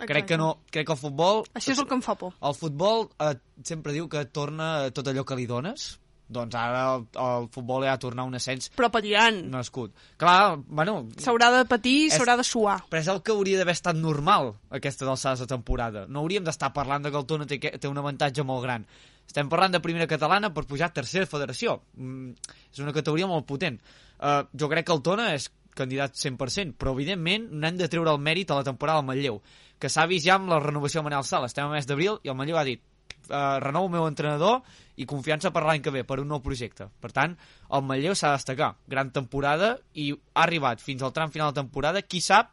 [0.00, 0.12] Exacte.
[0.12, 1.42] Crec que, no, crec que el futbol...
[1.58, 2.36] Això és el que em fa por.
[2.46, 3.34] El futbol eh,
[3.66, 5.90] sempre diu que torna tot allò que li dones,
[6.30, 11.02] doncs ara el, el futbol ja ha tornar un ascens però patiran nascut clar, bueno
[11.18, 14.54] s'haurà de patir i s'haurà de suar però és el que hauria d'haver estat normal
[14.80, 17.98] aquesta alçades de temporada no hauríem d'estar parlant de que el Tona té, té un
[17.98, 18.86] avantatge molt gran
[19.30, 21.76] estem parlant de primera catalana per pujar a tercera federació.
[21.94, 22.32] Mm,
[22.72, 23.78] és una categoria molt potent.
[24.18, 25.46] Uh, jo crec que el Tona és
[25.78, 29.38] candidat 100%, però evidentment n'hem de treure el mèrit a la temporada al Manlleu,
[29.78, 31.46] que s'ha vist ja amb la renovació de Manel Sala.
[31.46, 32.82] Estem a mes d'abril i el Manlleu ha dit
[33.30, 34.60] uh, renou el meu entrenador
[35.00, 36.90] i confiança per l'any que ve, per un nou projecte.
[37.00, 37.36] Per tant,
[37.72, 38.74] el Manlleu s'ha de destacar.
[38.90, 42.52] Gran temporada i ha arribat fins al tram final de temporada, qui sap,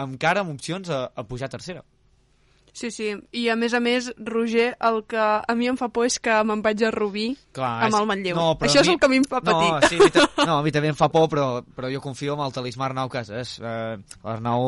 [0.00, 1.84] encara amb opcions a, a pujar a tercera.
[2.72, 6.06] Sí, sí, i a més a més, Roger, el que a mi em fa por
[6.08, 7.96] és que me'n vaig a Rubí Clar, amb és...
[7.98, 8.38] el Manlleu.
[8.38, 8.94] No, Això és mi...
[8.94, 9.68] el que a mi em fa patir.
[9.68, 12.32] No, sí, a mi, no, a mi també em fa por, però, però jo confio
[12.38, 13.58] en el talismà Arnau Casas.
[13.60, 14.64] Uh, L'Arnau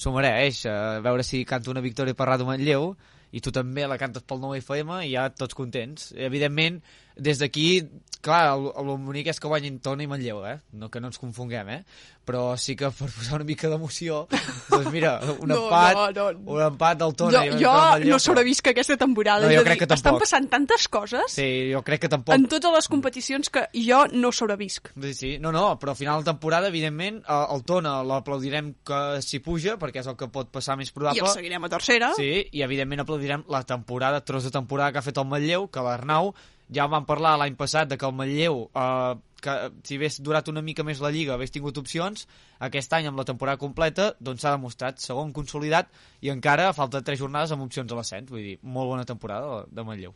[0.00, 2.94] s'ho mereix, uh, veure si canta una victòria per Ràdio Manlleu,
[3.34, 6.12] i tu també la cantes pel 9FM i ja tots contents.
[6.14, 6.78] Evidentment,
[7.16, 7.84] des d'aquí,
[8.24, 10.56] clar, el, el bonic és que guanyin Tona i Manlleu, eh?
[10.80, 11.80] No, que no ens confonguem, eh?
[12.24, 14.22] Però sí que per posar una mica d'emoció,
[14.70, 16.54] doncs mira, un no, empat, no, no.
[16.56, 19.44] un empat del Tona jo, i jo Manlleu, no sobrevisc aquesta temporada.
[19.44, 20.00] No, jo crec dir, que tampoc.
[20.00, 22.34] Estan passant tantes coses sí, jo crec que tampoc.
[22.34, 24.94] en totes les competicions que jo no sobrevisc.
[24.96, 29.42] Sí, sí, no, no, però al final de temporada, evidentment, el Tona l'aplaudirem que s'hi
[29.44, 31.20] puja, perquè és el que pot passar més probable.
[31.20, 32.14] I el seguirem a tercera.
[32.16, 35.84] Sí, i evidentment aplaudirem la temporada, tros de temporada que ha fet el Manlleu, que
[35.84, 36.32] l'Arnau
[36.72, 39.54] ja vam parlar l'any passat de que el Manlleu, eh, que
[39.84, 42.26] si hagués durat una mica més la Lliga, hagués tingut opcions,
[42.68, 45.90] aquest any amb la temporada completa doncs s'ha demostrat segon consolidat
[46.24, 49.84] i encara falta tres jornades amb opcions a l'ascens, vull dir, molt bona temporada de
[49.84, 50.14] Manlleu.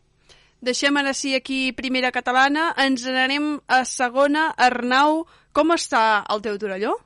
[0.60, 4.48] Deixem ara sí aquí primera catalana, ens n'anem a segona.
[4.58, 5.20] Arnau,
[5.54, 6.96] com està el teu Torelló?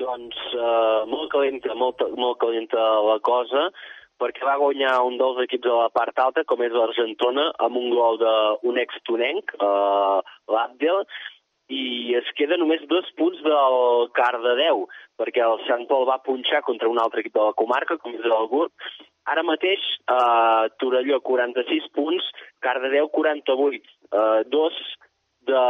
[0.00, 3.68] Doncs uh, molt calenta, molt, molt calenta la cosa
[4.20, 7.90] perquè va guanyar un dels equips de la part alta, com és l'Argentona, amb un
[7.94, 10.20] gol d'un ex-tonenc, uh,
[10.52, 11.04] l'Abdel,
[11.72, 14.86] i es queda només dos punts del Cardedeu,
[15.18, 18.24] perquè el Sant Pol va punxar contra un altre equip de la comarca, com és
[18.24, 18.86] el GURB.
[19.32, 22.30] Ara mateix, uh, Torelló 46 punts,
[22.62, 24.78] Cardedeu 48, uh, dos
[25.46, 25.66] de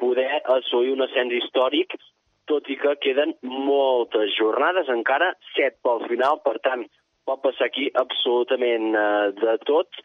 [0.00, 0.28] poder
[0.58, 1.94] assolir un ascens històric,
[2.50, 6.84] tot i que queden moltes jornades encara, set pel final, per tant,
[7.26, 10.02] pot passar aquí absolutament eh, de tot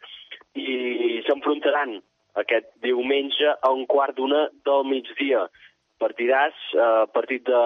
[0.57, 1.99] i s'enfrontaran
[2.41, 5.45] aquest diumenge a un quart d'una del migdia.
[6.01, 7.63] Partidàs, eh, partit de,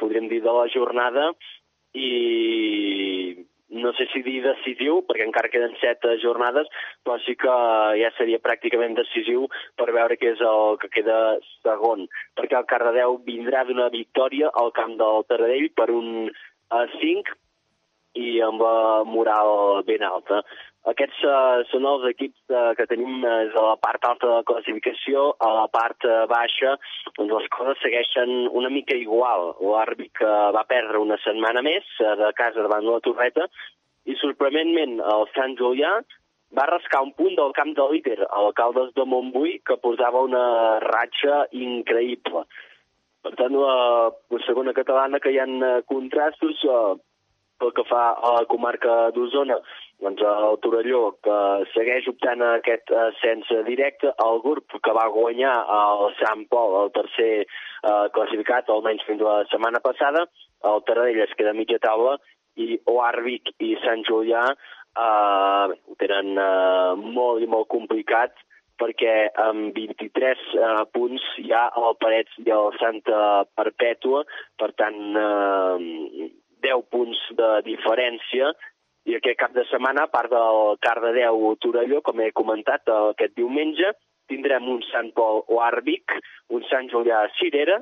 [0.00, 1.30] podríem dir, de la jornada
[1.94, 6.68] i no sé si dir decisiu, perquè encara queden set jornades,
[7.04, 7.52] però sí que
[7.96, 9.46] ja seria pràcticament decisiu
[9.80, 12.04] per veure què és el que queda segon,
[12.36, 16.28] perquè el Cardedeu vindrà d'una victòria al camp del Taradell per un
[17.00, 17.38] 5,
[18.14, 20.42] i amb la moral ben alta.
[20.90, 24.46] Aquests uh, són els equips uh, que tenim uh, a la part alta de la
[24.48, 26.74] classificació, a la part uh, baixa
[27.18, 29.52] doncs les coses segueixen una mica igual.
[29.62, 33.46] L'àrbit que va perdre una setmana més uh, de casa davant de la Torreta
[34.10, 35.92] i sorprenentment el Sant Julià
[36.58, 40.42] va rascar un punt del camp de líder, l'alcaldes de Montbui, que posava una
[40.82, 42.42] ratxa increïble.
[43.22, 45.46] Per tant, la segona catalana que hi ha
[45.86, 46.98] contrastos uh,
[47.62, 49.60] pel que fa a la comarca d'Osona,
[50.02, 51.38] doncs el Torelló, que
[51.70, 57.32] segueix optant aquest ascens directe, el grup que va guanyar el Sant Pol, el tercer
[57.44, 60.26] eh, classificat, almenys fins la setmana passada,
[60.72, 62.18] el Taradell es queda a mitja taula,
[62.58, 68.34] i Oarvic i Sant Julià eh, ho tenen eh, molt i molt complicat
[68.82, 74.24] perquè amb 23 eh, punts hi ha el Parets i el Santa Perpètua,
[74.58, 76.30] per tant eh,
[76.64, 78.52] 10 punts de diferència
[79.08, 83.90] i aquest cap de setmana, a part del Cardedeu Torelló, com he comentat aquest diumenge,
[84.30, 86.14] tindrem un Sant Pol o Àrbic,
[86.54, 87.80] un Sant Julià Cirera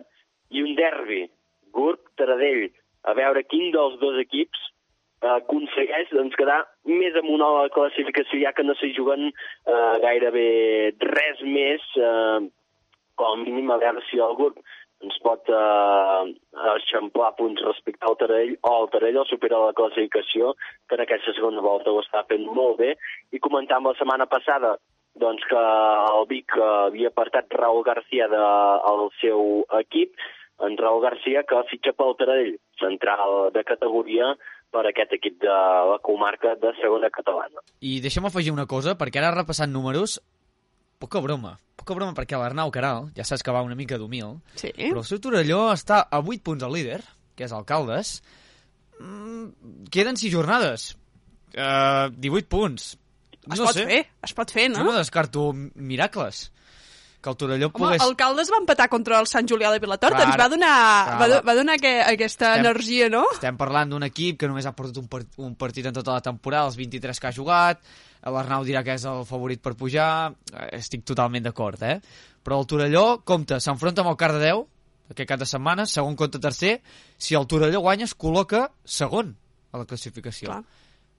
[0.50, 1.26] i un derbi,
[1.76, 2.70] Gurb Taradell.
[3.08, 8.40] A veure quin dels dos equips eh, aconsegueix doncs, quedar més amunt a la classificació,
[8.42, 10.48] ja que no s'hi juguen eh, gairebé
[11.04, 12.48] res més, eh,
[13.20, 14.60] com a mínim a veure si el Gurb
[15.00, 16.22] ens pot eh,
[16.74, 20.54] eixamplar punts respecte al Taradell o el Taradell el supera la classificació
[20.88, 22.94] que en aquesta segona volta ho està fent molt bé
[23.32, 24.76] i comentam la setmana passada
[25.20, 30.14] doncs que el Vic havia apartat Raúl García del de, seu equip
[30.60, 34.34] en Raúl García que fitxa pel Taradell central de categoria
[34.70, 35.56] per aquest equip de
[35.90, 37.64] la comarca de segona catalana.
[37.80, 40.20] I deixa'm afegir una cosa, perquè ara repassant números,
[41.00, 44.72] poca broma, poca broma perquè l'Arnau Caral, ja saps que va una mica d'humil, sí.
[44.76, 47.00] però el seu Torelló està a 8 punts al líder,
[47.34, 48.18] que és Alcaldes,
[49.00, 50.90] mm, queden 6 jornades,
[51.56, 52.92] uh, 18 punts.
[53.40, 53.86] Es no pot sé.
[53.88, 54.82] fer, es pot fer, no?
[54.82, 56.50] Jo no descarto miracles
[57.20, 58.02] que el Torelló Home, pogués...
[58.02, 60.76] Alcaldes va empatar contra el Sant Julià de Vilatorta, ens va donar,
[61.10, 63.24] clar, va, va donar que, aquesta estem, energia, no?
[63.34, 66.24] Estem parlant d'un equip que només ha perdut un, part, un partit en tota la
[66.24, 67.84] temporada, els 23 que ha jugat,
[68.28, 72.00] l'Arnau dirà que és el favorit per pujar, eh, estic totalment d'acord, eh?
[72.44, 74.66] Però el Torelló, compte, s'enfronta amb el Cardedeu,
[75.10, 76.80] aquest cap de setmana, segon contra tercer,
[77.18, 79.34] si el Torelló guanya es col·loca segon
[79.72, 80.50] a la classificació.
[80.50, 80.62] Clar.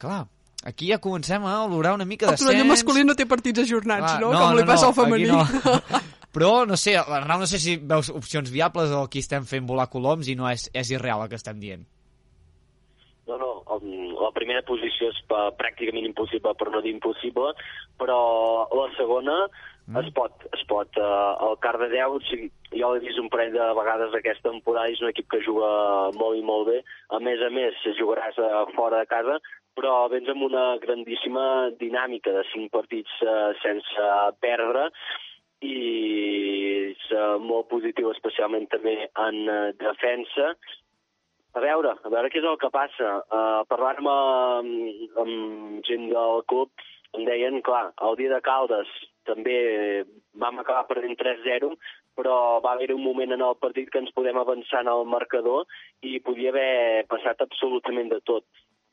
[0.02, 0.22] Clar,
[0.64, 4.18] aquí ja comencem a olorar una mica de El Torelló masculí no té partits ajornats,
[4.18, 4.32] Clar, no?
[4.34, 4.40] no?
[4.40, 5.28] Com no, li passa no, al femení.
[5.30, 6.02] No.
[6.36, 9.90] Però, no sé, l'Arnau no sé si veus opcions viables o aquí estem fent volar
[9.92, 11.84] coloms i no és, és irreal el que estem dient.
[13.32, 13.80] No, no,
[14.20, 15.20] la primera posició és
[15.60, 17.54] pràcticament impossible, per no dir impossible,
[18.02, 18.18] però
[18.76, 20.02] la segona mm.
[20.02, 21.00] es pot, es pot.
[21.00, 25.12] Uh, el Cardedeu, sigui, jo l'he vist un parell de vegades aquesta temporada, és un
[25.12, 25.72] equip que juga
[26.20, 26.82] molt i molt bé.
[27.16, 29.40] A més a més, jugaràs uh, fora de casa,
[29.80, 34.14] però vens amb una grandíssima dinàmica de cinc partits uh, sense
[34.44, 34.90] perdre,
[35.62, 35.78] i
[36.90, 37.02] és
[37.46, 39.44] molt positiu, especialment també en
[39.78, 40.56] defensa.
[41.52, 43.14] A veure, a veure què és el que passa.
[43.28, 46.72] Uh, parlant amb, amb gent del club,
[47.18, 48.92] em deien, clar, el dia de Caldes
[49.28, 49.58] també
[50.40, 51.74] vam acabar perdent 3-0,
[52.16, 55.68] però va haver un moment en el partit que ens podem avançar en el marcador
[56.08, 58.48] i podia haver passat absolutament de tot.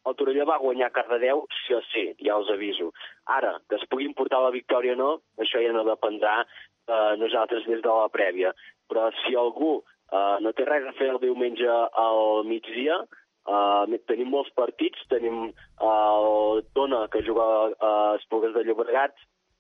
[0.09, 2.91] El Torelló va guanyar Cardedeu, sí o sí, ja us aviso.
[3.39, 5.11] Ara, que es pugui importar la victòria o no,
[5.43, 6.41] això ja no dependrà
[6.89, 8.55] de eh, nosaltres des de la prèvia.
[8.89, 9.83] Però si algú
[10.13, 13.01] eh, no té res a fer el diumenge al migdia,
[13.49, 17.49] eh, tenim molts partits, tenim eh, el Tona, que juga
[17.79, 19.17] a Esplugues de Llobregat,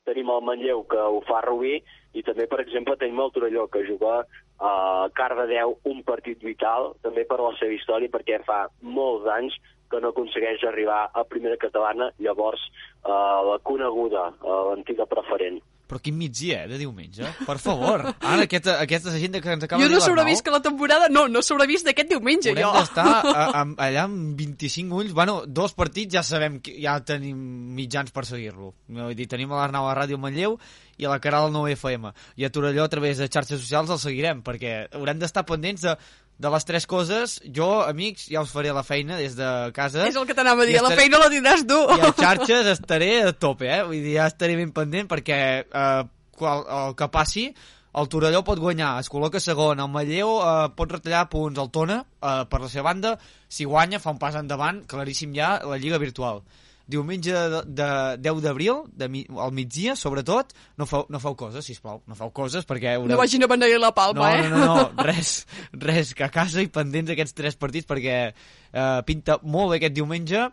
[0.09, 1.79] tenim el Manlleu, que ho fa Rubí,
[2.17, 4.23] i també, per exemple, tenim el Torelló, que juga
[4.59, 9.59] a Cardedeu, un partit vital, també per la seva història, perquè fa molts anys
[9.91, 13.11] que no aconsegueix arribar a primera catalana, llavors eh,
[13.51, 15.61] la coneguda, eh, l'antiga preferent.
[15.89, 17.25] Però quin migdia, eh, de diumenge?
[17.47, 18.05] Per favor.
[18.13, 21.09] Ara, aquesta, aquesta gent que ens acaba jo no s'haurà vist que la temporada...
[21.13, 22.69] No, no s'haurà vist d'aquest diumenge, Haurem jo.
[22.69, 25.15] Haurem d'estar allà amb 25 ulls.
[25.17, 27.41] Bueno, dos partits ja sabem que ja tenim
[27.79, 28.75] mitjans per seguir-lo.
[28.93, 30.59] Vull dir, tenim a l'Arnau a Ràdio Manlleu
[30.99, 32.13] i a la Caral 9 FM.
[32.37, 35.97] I a Torelló, a través de xarxes socials, el seguirem, perquè haurem d'estar pendents de
[36.39, 40.05] de les tres coses, jo, amics, ja us faré la feina des de casa.
[40.07, 40.95] És el que t'anava a dir, estaré...
[40.95, 41.79] la feina la tindràs tu.
[41.97, 43.81] I a xarxes estaré a tope, eh?
[43.89, 46.05] Vull dir, ja estaré ben pendent perquè eh,
[46.39, 47.49] qual, el que passi,
[47.99, 51.99] el Torelló pot guanyar, es col·loca segon, el Matlleu eh, pot retallar punts, el Tona,
[52.23, 53.17] eh, per la seva banda,
[53.51, 56.45] si guanya, fa un pas endavant, claríssim ja, la Lliga Virtual.
[56.89, 57.89] Diumenge de, de
[58.25, 58.83] 10 d'abril,
[59.39, 62.95] al migdia, sobretot, no feu, no feu coses, sisplau, no feu coses, perquè...
[62.97, 63.13] Haureu...
[63.13, 64.47] No vagin a beneir la palma, no, eh?
[64.49, 65.35] No, no, no, res,
[65.89, 69.99] res, que a casa i pendents aquests tres partits, perquè eh, pinta molt bé aquest
[69.99, 70.47] diumenge,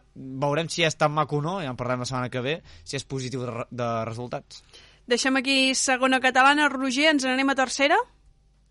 [0.46, 3.00] veurem si és tan maco o no, ja en parlem la setmana que ve, si
[3.00, 4.66] és positiu de, de resultats.
[5.08, 6.68] Deixem aquí segona catalana.
[6.74, 7.98] Roger, ens n'anem a tercera?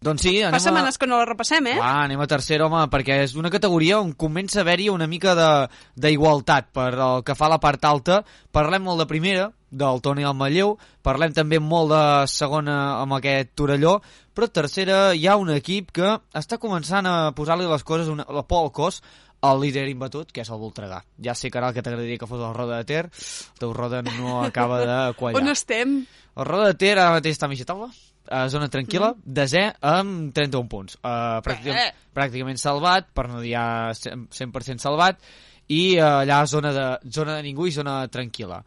[0.04, 1.78] Doncs sí, anem Fa setmanes que no la repassem, eh?
[1.80, 5.32] Ah, anem a tercera, home, perquè és una categoria on comença a haver-hi una mica
[5.38, 8.18] de- d'igualtat per el que fa a la part alta.
[8.52, 13.54] Parlem molt de primera, del Toni al Manlleu, parlem també molt de segona amb aquest
[13.58, 13.96] Torelló,
[14.34, 18.42] però tercera hi ha un equip que està començant a posar-li les coses, una, la
[18.46, 19.00] por al cos,
[19.44, 21.02] al líder imbatut, que és el Voltregà.
[21.22, 24.42] Ja sé, Caral, que t'agradaria que fos el Roda de Ter, el teu Roda no
[24.44, 25.42] acaba de quallar.
[25.42, 25.98] On estem?
[26.36, 27.90] El Roda de Ter ara mateix està a mitja taula,
[28.30, 29.34] a zona tranquil·la, mm.
[29.36, 30.96] desè amb 31 punts.
[31.00, 32.08] Uh, pràcticament, Eh.
[32.16, 35.20] pràcticament salvat, per no dir ja 100%, 100% salvat,
[35.68, 38.62] i uh, allà zona de, zona de ningú i zona tranquil·la.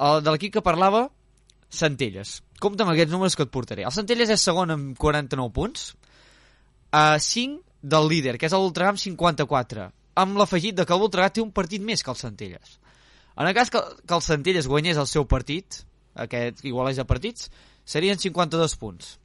[0.00, 1.08] El de l'equip que parlava,
[1.70, 2.40] Centelles.
[2.58, 3.84] Compte amb aquests números que et portaré.
[3.86, 5.92] El Centelles és segon amb 49 punts,
[6.90, 9.86] a 5 del líder, que és el Voltregà amb 54,
[10.20, 12.78] amb l'afegit de que el Voltregà té un partit més que el Centelles.
[13.38, 15.84] En el cas que, que el Centelles guanyés el seu partit,
[16.26, 17.48] aquest igualeix de partits,
[17.84, 19.18] serien 52 punts.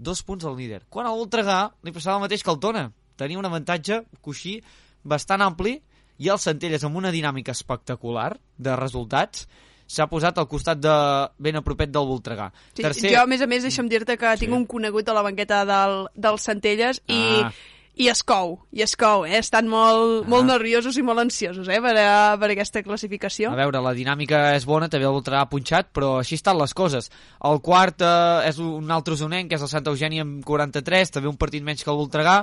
[0.00, 0.84] Dos punts al líder.
[0.88, 2.86] Quan al Voltregà li passava el mateix que el Tona.
[3.20, 4.58] Tenia un avantatge, coixí,
[5.04, 5.74] bastant ampli,
[6.20, 9.46] i el Centelles, amb una dinàmica espectacular de resultats,
[9.90, 10.94] s'ha posat al costat de
[11.42, 12.50] ben a propet del Voltregà.
[12.74, 13.10] Sí, Tercer...
[13.12, 14.44] Jo, a més a més, deixa'm dir-te que sí.
[14.44, 17.12] tinc un conegut a la banqueta del, del Centelles Ah.
[17.12, 19.38] i es cou, i es cou, eh?
[19.40, 21.80] Estan molt, molt nerviosos i molt ansiosos, eh?
[21.82, 23.50] Per, a, per aquesta classificació.
[23.50, 26.72] A veure, la dinàmica és bona, també el Voltregà ha punxat, però així estan les
[26.74, 27.10] coses.
[27.50, 31.28] El quart eh, és un altre usonenc, que és el Santa Eugènia amb 43, també
[31.28, 32.38] un partit menys que el Voltregà,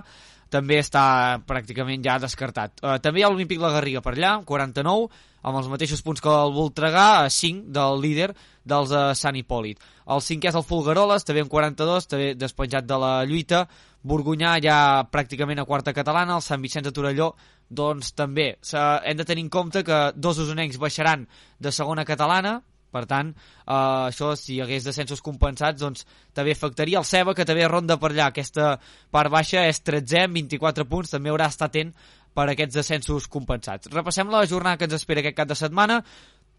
[0.53, 1.05] també està
[1.47, 2.79] pràcticament ja descartat.
[2.79, 5.09] Uh, també hi ha l'Olímpic La Garriga per allà, amb 49,
[5.47, 8.31] amb els mateixos punts que el Voltregà, a 5 del líder
[8.67, 9.79] dels de Sant Hipòlit.
[10.07, 13.65] El cinquè és el Fulgaroles, també amb 42, també despenjat de la lluita.
[14.07, 14.77] Borgunyà ja
[15.11, 17.33] pràcticament a quarta catalana, el Sant Vicenç de Torelló,
[17.67, 18.53] doncs també.
[18.71, 21.27] Hem de tenir en compte que dos usonencs baixaran
[21.59, 27.01] de segona catalana, per tant, eh, això, si hi hagués descensos compensats, doncs també afectaria
[27.01, 28.29] el Ceba, que també ronda per allà.
[28.31, 28.77] Aquesta
[29.11, 31.93] part baixa és 13 amb 24 punts, també haurà d'estar atent
[32.37, 33.89] per aquests descensos compensats.
[33.91, 36.03] Repassem la jornada que ens espera aquest cap de setmana.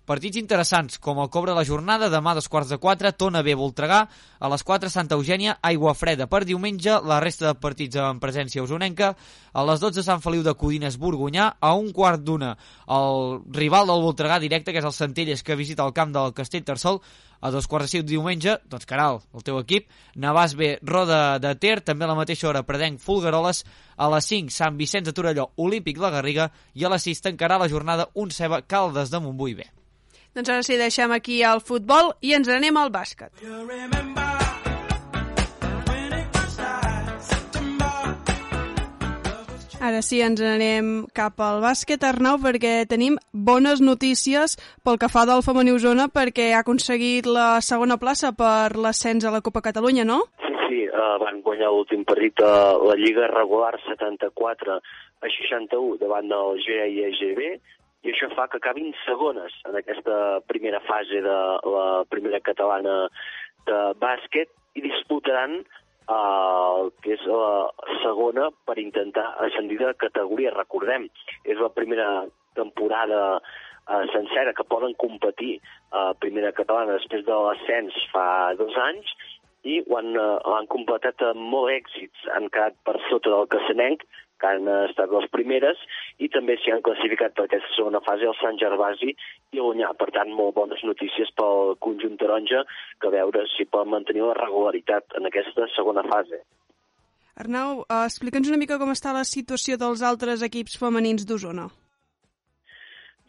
[0.08, 3.52] Partits interessants, com el cobre de la jornada, demà dos quarts de quatre, Tona B,
[3.60, 3.98] Voltregà,
[4.40, 8.64] a les 4 Santa Eugènia, Aigua Freda per diumenge, la resta de partits en presència
[8.64, 9.10] usonenca,
[9.52, 12.54] a les 12 Sant Feliu de Codines, Borgunyà, a un quart d'una
[12.88, 16.64] el rival del Voltregà directe, que és el Centelles, que visita el camp del Castell
[16.64, 17.02] Tarsol,
[17.44, 21.52] a dos quarts de cinc diumenge, doncs Caral, el teu equip, Navàs B, Roda de
[21.60, 23.60] Ter, també a la mateixa hora Predenc, Fulgaroles,
[23.98, 27.60] a les 5 Sant Vicenç de Torelló, Olímpic La Garriga, i a les 6 tancarà
[27.60, 29.68] la jornada un Ceba Caldes de Montbui B.
[30.38, 33.32] Doncs ara sí, deixem aquí el futbol i ens anem al bàsquet.
[39.82, 44.54] Ara sí, ens anem cap al bàsquet, Arnau, perquè tenim bones notícies
[44.86, 49.32] pel que fa del femení Osona, perquè ha aconseguit la segona plaça per l'ascens a
[49.34, 50.20] la Copa Catalunya, no?
[50.44, 56.30] Sí, sí, uh, van guanyar l'últim partit a la Lliga regular 74 a 61 davant
[56.30, 57.42] del GIEGB
[58.06, 61.38] i això fa que acabin segones en aquesta primera fase de
[61.74, 62.96] la primera catalana
[63.66, 67.70] de bàsquet i disputaran uh, que és la
[68.02, 70.54] segona per intentar ascendir de categoria.
[70.56, 71.08] Recordem,
[71.44, 72.26] és la primera
[72.58, 75.58] temporada uh, sencera que poden competir
[75.90, 79.10] a uh, primera catalana després de l'ascens fa dos anys
[79.66, 82.30] i ho han, uh, han completat amb molt èxits.
[82.36, 84.06] Han quedat per sota del Cassanenc,
[84.40, 85.80] que han estat les primeres,
[86.18, 89.90] i també s'hi han classificat per aquesta segona fase el Sant Gervasi i l'Unyà.
[89.98, 92.64] Per tant, molt bones notícies pel conjunt taronja,
[93.00, 96.42] que veure si poden mantenir la regularitat en aquesta segona fase.
[97.38, 101.68] Arnau, eh, explica'ns una mica com està la situació dels altres equips femenins d'Osona.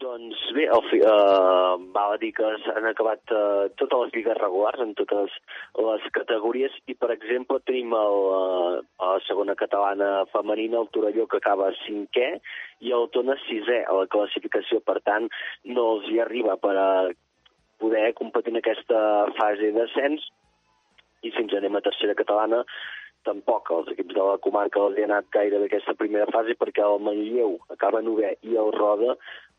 [0.00, 4.80] Doncs bé, el, eh, val a dir que han acabat eh, totes les lligues regulars
[4.80, 5.34] en totes
[5.76, 11.26] les categories i, per exemple, tenim el, eh, a la segona catalana femenina el Torelló
[11.28, 12.30] que acaba cinquè
[12.86, 14.80] i el Tona sisè a la classificació.
[14.88, 15.28] Per tant,
[15.76, 16.88] no els hi arriba per a
[17.80, 19.02] poder competir en aquesta
[19.36, 20.24] fase d'ascens
[21.20, 22.64] i si ens anem a tercera catalana
[23.28, 26.56] tampoc els equips de la comarca els hi ha anat gaire bé aquesta primera fase
[26.60, 29.16] perquè el Manlleu acaba novè i el Roda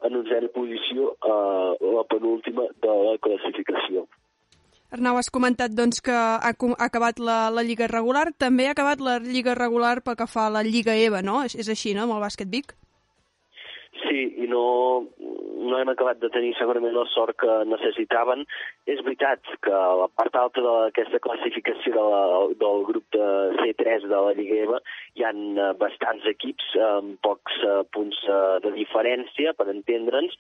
[0.07, 1.35] en un zero posició a
[1.79, 4.07] la penúltima de la classificació.
[4.91, 6.51] Arnau, has comentat doncs, que ha
[6.83, 10.53] acabat la, la Lliga regular, també ha acabat la Lliga regular pel que fa a
[10.57, 11.43] la Lliga EVA, no?
[11.47, 12.75] És, és així, no?, amb el bàsquet Vic?
[13.99, 14.63] Sí, i no,
[15.67, 18.45] no hem acabat de tenir segurament la sort que necessitaven.
[18.87, 22.21] És veritat que la part alta d'aquesta classificació de la,
[22.63, 23.27] del grup de
[23.59, 24.79] C3 de la Lliga EVA
[25.19, 30.39] hi han eh, bastants equips amb pocs eh, punts eh, de diferència, per entendre'ns,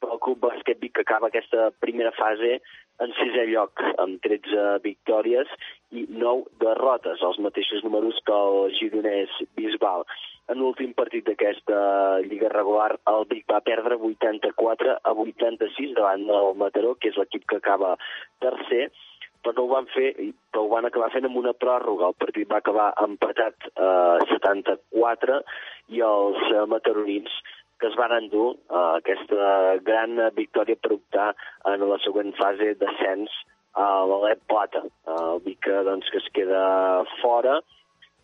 [0.00, 2.58] però el Club Bàsquet Vic acaba aquesta primera fase
[3.04, 5.50] en sisè lloc, amb 13 victòries
[5.96, 10.04] i 9 derrotes, els mateixos números que el Gironès Bisbal.
[10.50, 11.80] En l'últim partit d'aquesta
[12.26, 17.46] Lliga regular, el Vic va perdre 84 a 86 davant del Mataró, que és l'equip
[17.48, 17.94] que acaba
[18.42, 18.88] tercer,
[19.44, 20.10] però ho van fer,
[20.52, 22.10] però ho van acabar fent amb una pròrroga.
[22.10, 23.92] El partit va acabar empatat a
[24.34, 25.40] 74
[25.96, 27.40] i els eh, mataronins
[27.80, 31.30] que es van endur uh, aquesta gran victòria per optar
[31.72, 33.34] en la següent fase d'ascens
[33.80, 34.84] a l'Alep Plata.
[35.06, 36.62] Uh, el Vic doncs, que es queda
[37.20, 37.58] fora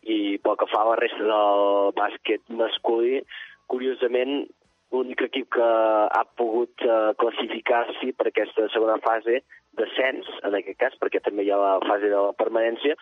[0.06, 3.20] i pel que fa a la resta del bàsquet masculí,
[3.72, 4.44] curiosament,
[4.94, 9.40] l'únic equip que ha pogut uh, classificar-s'hi per aquesta segona fase
[9.76, 12.94] d'ascens, en aquest cas, perquè també hi ha la fase de la permanència,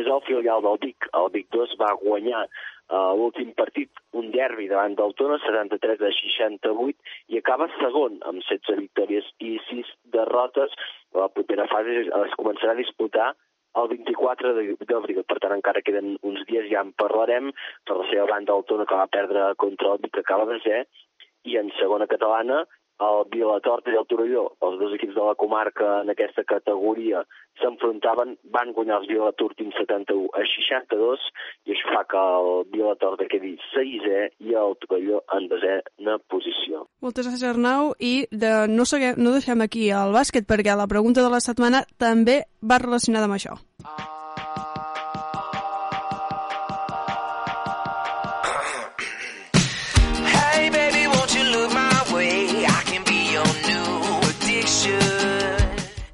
[0.00, 1.08] és el filial del Vic.
[1.18, 6.12] El Vic 2 va guanyar uh, l'últim partit, un derbi davant del Tona, 73 a
[6.18, 10.76] 68, i acaba segon, amb 16 victòries i 6 derrotes.
[11.18, 13.32] La propera fase es començarà a disputar
[13.80, 14.52] el 24
[14.84, 15.22] d'abril.
[15.28, 17.52] Per tant, encara queden uns dies, ja en parlarem.
[17.88, 20.60] Per la seva banda, el Tona, que va perdre contra el Vic, que acaba de
[20.64, 20.84] ser,
[21.48, 22.62] i en segona catalana,
[23.02, 27.22] el Vilatorta i el Torelló, els dos equips de la comarca en aquesta categoria,
[27.60, 31.26] s'enfrontaven, van guanyar els Vilatortins 71 a 62,
[31.68, 36.86] i això fa que el Vilatorta quedi 6è i el Torelló en desena posició.
[37.04, 41.24] Moltes gràcies, Arnau, i de, no, seguem, no deixem aquí el bàsquet, perquè la pregunta
[41.24, 43.58] de la setmana també va relacionada amb això.
[43.82, 44.21] Hey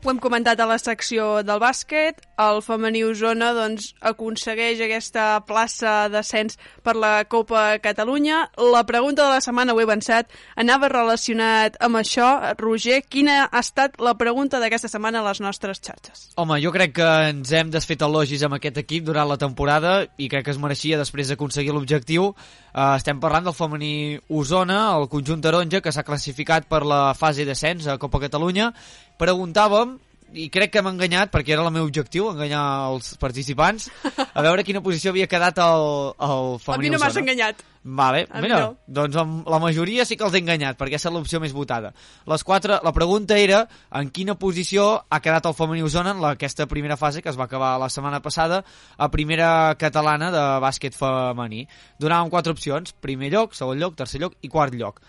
[0.08, 2.22] Ho hem comentat a la secció del bàsquet.
[2.40, 8.38] El femení Osona doncs, aconsegueix aquesta plaça d'ascens per la Copa Catalunya.
[8.72, 12.28] La pregunta de la setmana, ho he avançat, anava relacionat amb això.
[12.56, 16.30] Roger, quina ha estat la pregunta d'aquesta setmana a les nostres xarxes?
[16.40, 20.30] Home, jo crec que ens hem desfet elogis amb aquest equip durant la temporada i
[20.32, 22.30] crec que es mereixia després d'aconseguir l'objectiu.
[22.72, 27.44] Uh, estem parlant del femení Osona, el conjunt taronja, que s'ha classificat per la fase
[27.44, 28.72] d'ascens a Copa Catalunya.
[29.18, 29.96] Preguntàvem,
[30.32, 34.64] i crec que hem enganyat, perquè era el meu objectiu, enganyar els participants, a veure
[34.66, 37.62] quina posició havia quedat el, el A femení mi no m'has enganyat.
[37.88, 38.74] Vale, A mi mira, no.
[38.84, 41.94] doncs amb la majoria sí que els he enganyat, perquè ha estat l'opció més votada.
[42.28, 43.62] Les quatre, la pregunta era
[43.96, 47.38] en quina posició ha quedat el femení Osona en la, aquesta primera fase que es
[47.38, 48.64] va acabar la setmana passada
[48.98, 51.64] a primera catalana de bàsquet femení.
[52.02, 55.00] Donàvem quatre opcions, primer lloc, segon lloc, tercer lloc i quart lloc.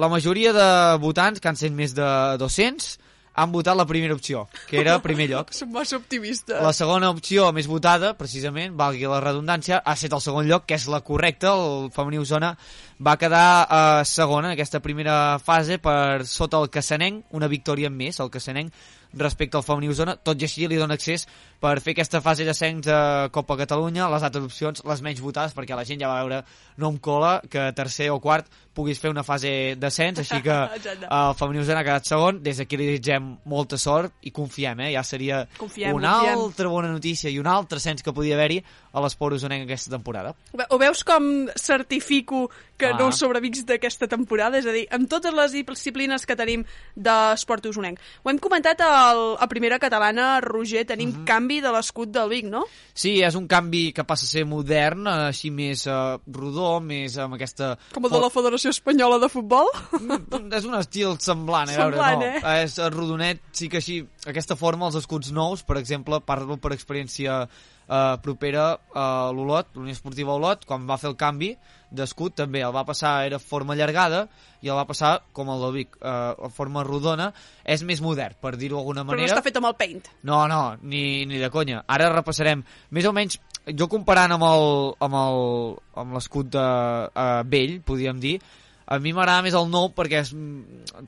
[0.00, 2.08] La majoria de votants, que han sent més de
[2.40, 2.94] 200,
[3.34, 5.52] han votat la primera opció, que era primer lloc.
[5.58, 6.60] Som massa optimista.
[6.62, 10.78] La segona opció més votada, precisament, valgui la redundància, ha estat el segon lloc, que
[10.78, 11.54] és la correcta.
[11.54, 12.54] El femení Osona
[13.04, 18.20] va quedar eh, segon en aquesta primera fase per sota el Cassanenc, una victòria més,
[18.22, 18.70] el Cassanenc,
[19.18, 21.26] respecte al femení Osona, tot i així li dona accés
[21.60, 23.00] per fer aquesta fase d'ascens a
[23.32, 26.42] Copa Catalunya, les altres opcions, les menys votades, perquè la gent ja va veure
[26.78, 30.56] no em cola que tercer o quart puguis fer una fase d'ascens, així que
[31.20, 34.92] el femení Osona ha quedat segon, des d'aquí li desitgem molta sort i confiem, eh?
[34.96, 36.38] ja seria Confiem, una confiem.
[36.38, 38.62] altra bona notícia i un altre ascens que podia haver-hi
[38.94, 40.32] a l'esport usonenc aquesta temporada.
[40.70, 42.96] Ho veus com certifico que Ah.
[42.98, 44.58] no sobrevics d'aquesta temporada?
[44.58, 46.64] És a dir, amb totes les disciplines que tenim
[46.94, 47.98] d'esport usonenc.
[48.22, 51.24] Ho hem comentat al, a primera catalana, Roger, tenim Mhm.
[51.24, 52.64] canvi de l'escut del Vic, no?
[52.94, 57.34] Sí, és un canvi que passa a ser modern, així més eh, rodó, més amb
[57.34, 57.76] aquesta...
[57.92, 59.66] Com el de la Federació Espanyola de Futbol.
[60.52, 61.74] és un estil semblant, eh?
[61.74, 62.48] Semblant, veure, no.
[62.48, 62.62] eh?
[62.64, 67.48] És rodonet, sí que així, aquesta forma, els escuts nous, per exemple, parlo per experiència
[67.88, 71.54] eh, propera a l'Olot, l'Unió Esportiva Olot, quan va fer el canvi
[71.94, 74.24] d'escut també el va passar, era forma allargada
[74.64, 77.28] i el va passar com el del Vic, eh, forma rodona,
[77.62, 79.36] és més modern, per dir-ho d'alguna Però no manera.
[79.36, 80.08] està fet amb el paint.
[80.24, 81.84] No, no, ni, ni de conya.
[81.86, 83.38] Ara repassarem, més o menys,
[83.78, 86.64] jo comparant amb el- amb el- amb l'escut de
[87.14, 88.40] uh, vell, podríem dir,
[88.86, 90.34] a mi m'agrada més el nou perquè és,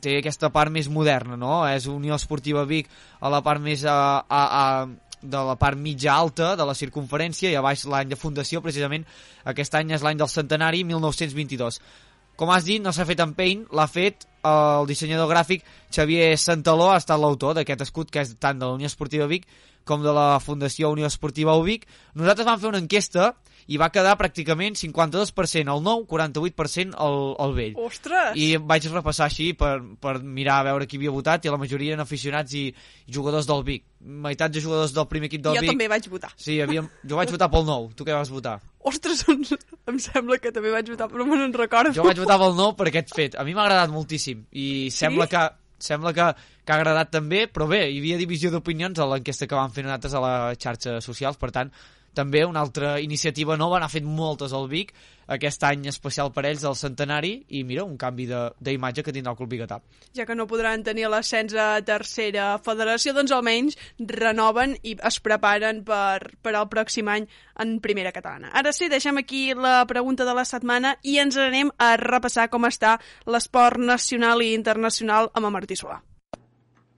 [0.01, 1.67] té aquesta part més moderna, no?
[1.69, 2.89] És Unió Esportiva Vic
[3.21, 4.87] a la part més a, a, a,
[5.23, 9.07] de la part mitja alta de la circunferència i a baix l'any de fundació, precisament
[9.45, 11.81] aquest any és l'any del centenari, 1922.
[12.37, 16.91] Com has dit, no s'ha fet en Paint, l'ha fet el dissenyador gràfic Xavier Santaló,
[16.93, 19.49] ha estat l'autor d'aquest escut, que és tant de la Unió Esportiva Vic
[19.87, 21.87] com de la Fundació Unió Esportiva Ubic.
[22.19, 23.31] Nosaltres vam fer una enquesta
[23.67, 27.81] i va quedar pràcticament 52% el nou, 48% el, el vell.
[27.87, 28.39] Ostres!
[28.39, 31.97] I vaig repassar així per, per mirar a veure qui havia votat i la majoria
[31.97, 33.85] eren aficionats i, i jugadors del Vic.
[34.07, 35.73] Meitat de jugadors del primer equip del jo Vic.
[35.75, 36.31] també vaig votar.
[36.39, 36.89] Sí, havíem...
[37.03, 37.91] jo vaig votar pel nou.
[37.99, 38.59] Tu què vas votar?
[38.87, 39.57] Ostres, doncs,
[39.91, 41.95] em sembla que també vaig votar, però me n'en recordo.
[41.97, 43.35] Jo vaig votar pel nou per aquest fet.
[43.35, 45.49] A mi m'ha agradat moltíssim i sembla que
[45.79, 46.27] sembla que,
[46.65, 49.85] que ha agradat també, però bé, hi havia divisió d'opinions a l'enquesta que vam fer
[49.85, 51.73] nosaltres a les xarxes socials, per tant,
[52.17, 54.95] també una altra iniciativa nova, n'ha fet moltes al Vic,
[55.29, 59.33] aquest any especial per ells del centenari, i mira, un canvi de- d'imatge que tindrà
[59.35, 59.81] el Club Biguetà.
[60.17, 65.83] Ja que no podran tenir l'ascens a tercera federació, doncs almenys renoven i es preparen
[65.85, 67.27] per, per al pròxim any
[67.59, 68.51] en primera catalana.
[68.55, 72.65] Ara sí, deixem aquí la pregunta de la setmana i ens anem a repassar com
[72.65, 72.97] està
[73.27, 76.01] l'esport nacional i internacional amb en Martí Solà.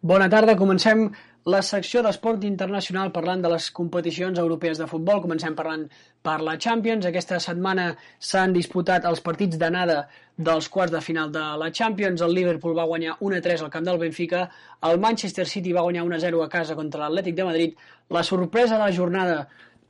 [0.01, 1.09] Bona tarda, comencem
[1.49, 5.21] la secció d'esport internacional parlant de les competicions europees de futbol.
[5.23, 5.85] Comencem parlant
[6.27, 7.07] per la Champions.
[7.09, 7.87] Aquesta setmana
[8.19, 10.01] s'han disputat els partits d'anada
[10.37, 12.21] dels quarts de final de la Champions.
[12.27, 14.43] El Liverpool va guanyar 1-3 al camp del Benfica.
[14.91, 17.79] El Manchester City va guanyar 1-0 a casa contra l'Atlètic de Madrid.
[18.11, 19.39] La sorpresa de la jornada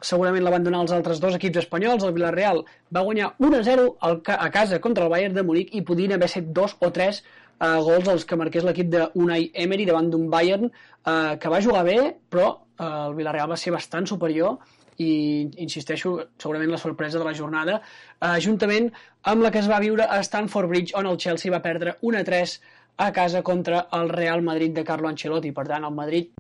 [0.00, 2.04] segurament la van donar els altres dos equips espanyols.
[2.06, 2.62] El Villarreal
[2.94, 6.28] va guanyar 1-0 al ca- a casa contra el Bayern de Múnich i podien haver
[6.30, 7.24] set dos o tres
[7.61, 11.84] eh, gols els que marqués l'equip d'Unai Emery davant d'un Bayern eh, que va jugar
[11.86, 11.98] bé,
[12.30, 14.59] però eh, el Villarreal va ser bastant superior
[14.98, 17.78] i insisteixo, segurament la sorpresa de la jornada,
[18.18, 18.90] eh, juntament
[19.30, 22.59] amb la que es va viure a Stamford Bridge, on el Chelsea va perdre 1-3
[22.98, 25.52] a casa contra el Real Madrid de Carlo Ancelotti.
[25.54, 26.34] Per tant, el Madrid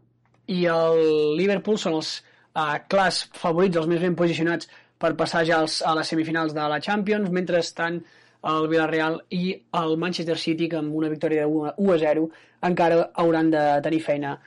[0.50, 4.66] i el Liverpool són els uh, clars favorits, els més ben posicionats
[4.98, 8.00] per passar ja als, a les semifinals de la Champions, mentrestant
[8.42, 11.98] el Villarreal i el Manchester City, que amb una victòria de 1 a 1 a
[12.04, 12.28] 0
[12.68, 14.38] encara hauran de tenir feina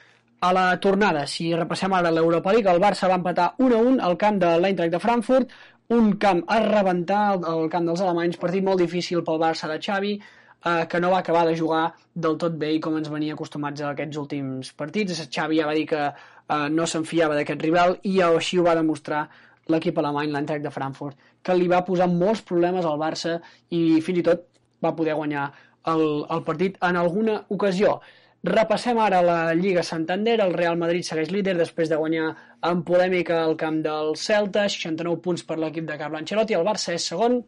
[0.41, 1.27] a la tornada.
[1.27, 4.55] Si repassem ara l'Europa League, el Barça va empatar 1 a 1 al camp de
[4.59, 5.51] l'Eintracht de Frankfurt,
[5.91, 10.13] un camp a rebentar, el camp dels alemanys, partit molt difícil pel Barça de Xavi,
[10.17, 11.83] eh, que no va acabar de jugar
[12.13, 15.27] del tot bé i com ens venia acostumats a aquests últims partits.
[15.27, 18.77] Xavi ja va dir que eh, no se'n fiava d'aquest rival i així ho va
[18.79, 19.27] demostrar
[19.67, 23.37] l'equip alemany, l'Eintracht de Frankfurt, que li va posar molts problemes al Barça
[23.69, 24.47] i fins i tot
[24.83, 25.49] va poder guanyar
[25.91, 27.99] el, el partit en alguna ocasió.
[28.43, 30.39] Repassem ara la Lliga Santander.
[30.41, 32.31] El Real Madrid segueix líder després de guanyar
[32.69, 36.57] en polèmica al camp del Celta, 69 punts per l'equip de Carlo Ancelotti.
[36.57, 37.41] El Barça és segon,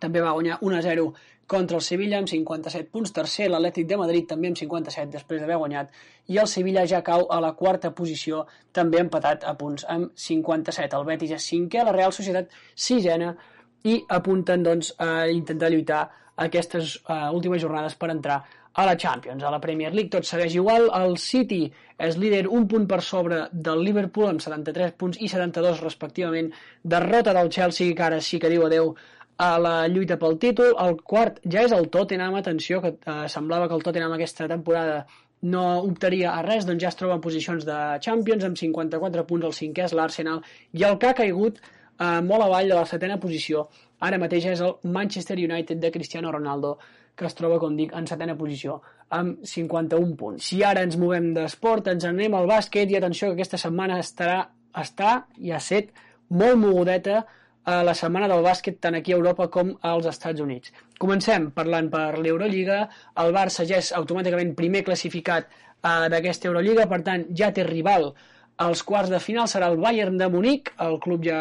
[0.00, 1.10] també va guanyar 1-0
[1.50, 3.10] contra el Sevilla amb 57 punts.
[3.16, 5.90] Tercer, l'Atlètic de Madrid també amb 57 després d'haver guanyat.
[6.30, 10.94] I el Sevilla ja cau a la quarta posició, també empatat a punts amb 57.
[11.00, 13.34] El Betis és cinquè, la Real Societat sisena
[13.82, 16.04] i apunten doncs, a intentar lluitar
[16.40, 18.38] aquestes uh, últimes jornades per entrar
[18.72, 19.42] a la Champions.
[19.42, 20.86] A la Premier League tot segueix igual.
[20.94, 21.64] El City
[21.98, 26.52] és líder un punt per sobre del Liverpool amb 73 punts i 72 respectivament.
[26.82, 28.94] Derrota del Chelsea que ara sí que diu adeu
[29.40, 30.74] a la lluita pel títol.
[30.84, 35.06] El quart ja és el Tottenham, atenció, que eh, semblava que el Tottenham aquesta temporada
[35.48, 39.48] no optaria a res, doncs ja es troba en posicions de Champions, amb 54 punts
[39.48, 40.42] el cinquè és l'Arsenal,
[40.76, 43.64] i el que ha caigut eh, molt avall de la setena posició,
[44.04, 46.76] ara mateix és el Manchester United de Cristiano Ronaldo,
[47.16, 48.78] que es troba, com dic, en setena posició,
[49.16, 50.52] amb 51 punts.
[50.52, 54.42] Si ara ens movem d'esport, ens anem al bàsquet, i atenció que aquesta setmana estarà,
[54.76, 55.96] està i ha set
[56.30, 57.24] molt mogudeta
[57.64, 60.72] a la setmana del bàsquet tant aquí a Europa com als Estats Units.
[60.98, 62.86] Comencem parlant per l'Eurolliga.
[63.20, 68.12] El Barça ja és automàticament primer classificat eh, d'aquesta Eurolliga, per tant ja té rival
[68.60, 71.40] als quarts de final, serà el Bayern de Munic, el club ja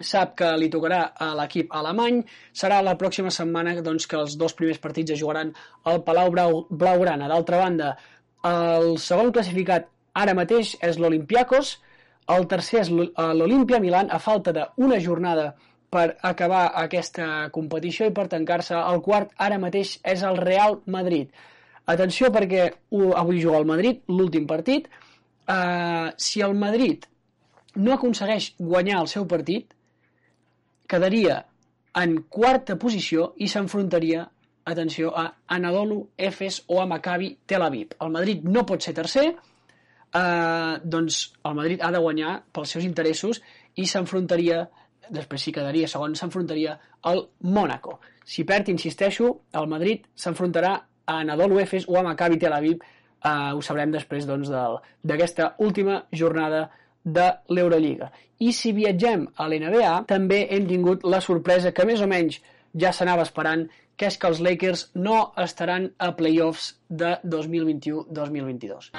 [0.00, 2.22] sap que li tocarà a l'equip alemany.
[2.56, 5.52] Serà la pròxima setmana doncs, que els dos primers partits es jugaran
[5.90, 7.28] al Palau Brau, Blaugrana.
[7.28, 7.90] D'altra banda,
[8.50, 11.76] el segon classificat ara mateix és l'Olimpiakos,
[12.28, 15.54] el tercer és l'Olimpia Milan, a falta d'una jornada
[15.90, 18.76] per acabar aquesta competició i per tancar-se.
[18.78, 21.30] El quart ara mateix és el Real Madrid.
[21.90, 22.68] Atenció perquè
[23.18, 24.86] avui juga el Madrid, l'últim partit.
[25.50, 27.06] Uh, si el Madrid
[27.74, 29.72] no aconsegueix guanyar el seu partit,
[30.90, 31.40] quedaria
[31.98, 34.28] en quarta posició i s'enfrontaria,
[34.70, 37.96] atenció, a Anadolu, Efes o a Maccabi Tel Aviv.
[37.98, 39.32] El Madrid no pot ser tercer,
[40.14, 43.40] eh, doncs el Madrid ha de guanyar pels seus interessos
[43.76, 44.62] i s'enfrontaria,
[45.10, 46.76] després si quedaria segon, s'enfrontaria
[47.10, 47.98] al Mònaco.
[48.24, 50.74] Si perd, insisteixo, el Madrid s'enfrontarà
[51.06, 52.78] a Anadolu Efes o a Maccabi Tel Aviv,
[53.24, 56.68] eh, ho sabrem després doncs, d'aquesta doncs, última jornada
[57.04, 58.10] de l'Eurolliga.
[58.40, 62.40] I si viatgem a l'NBA, també hem tingut la sorpresa que més o menys
[62.76, 63.66] ja s'anava esperant,
[64.00, 68.94] que és que els Lakers no estaran a playoffs de 2021-2022.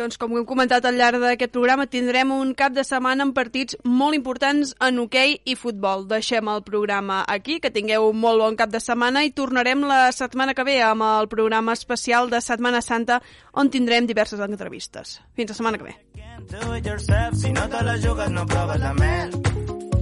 [0.00, 3.76] Doncs com hem comentat al llarg d'aquest programa, tindrem un cap de setmana amb partits
[3.84, 6.06] molt importants en hoquei i futbol.
[6.08, 10.06] Deixem el programa aquí, que tingueu un molt bon cap de setmana i tornarem la
[10.16, 13.18] setmana que ve amb el programa especial de Setmana Santa
[13.52, 15.18] on tindrem diverses entrevistes.
[15.36, 15.94] Fins la setmana que ve.
[17.42, 19.36] Si no te la jugues no proves la mel.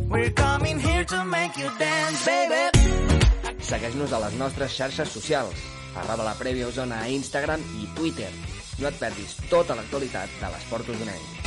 [0.08, 3.58] We're coming here to make you dance, baby.
[3.58, 5.66] Segueix-nos a les nostres xarxes socials.
[5.98, 8.30] Arroba la prèvia Osona a Instagram i Twitter.
[8.78, 11.37] No et perdis tota l'actualitat de l'esport usonenc.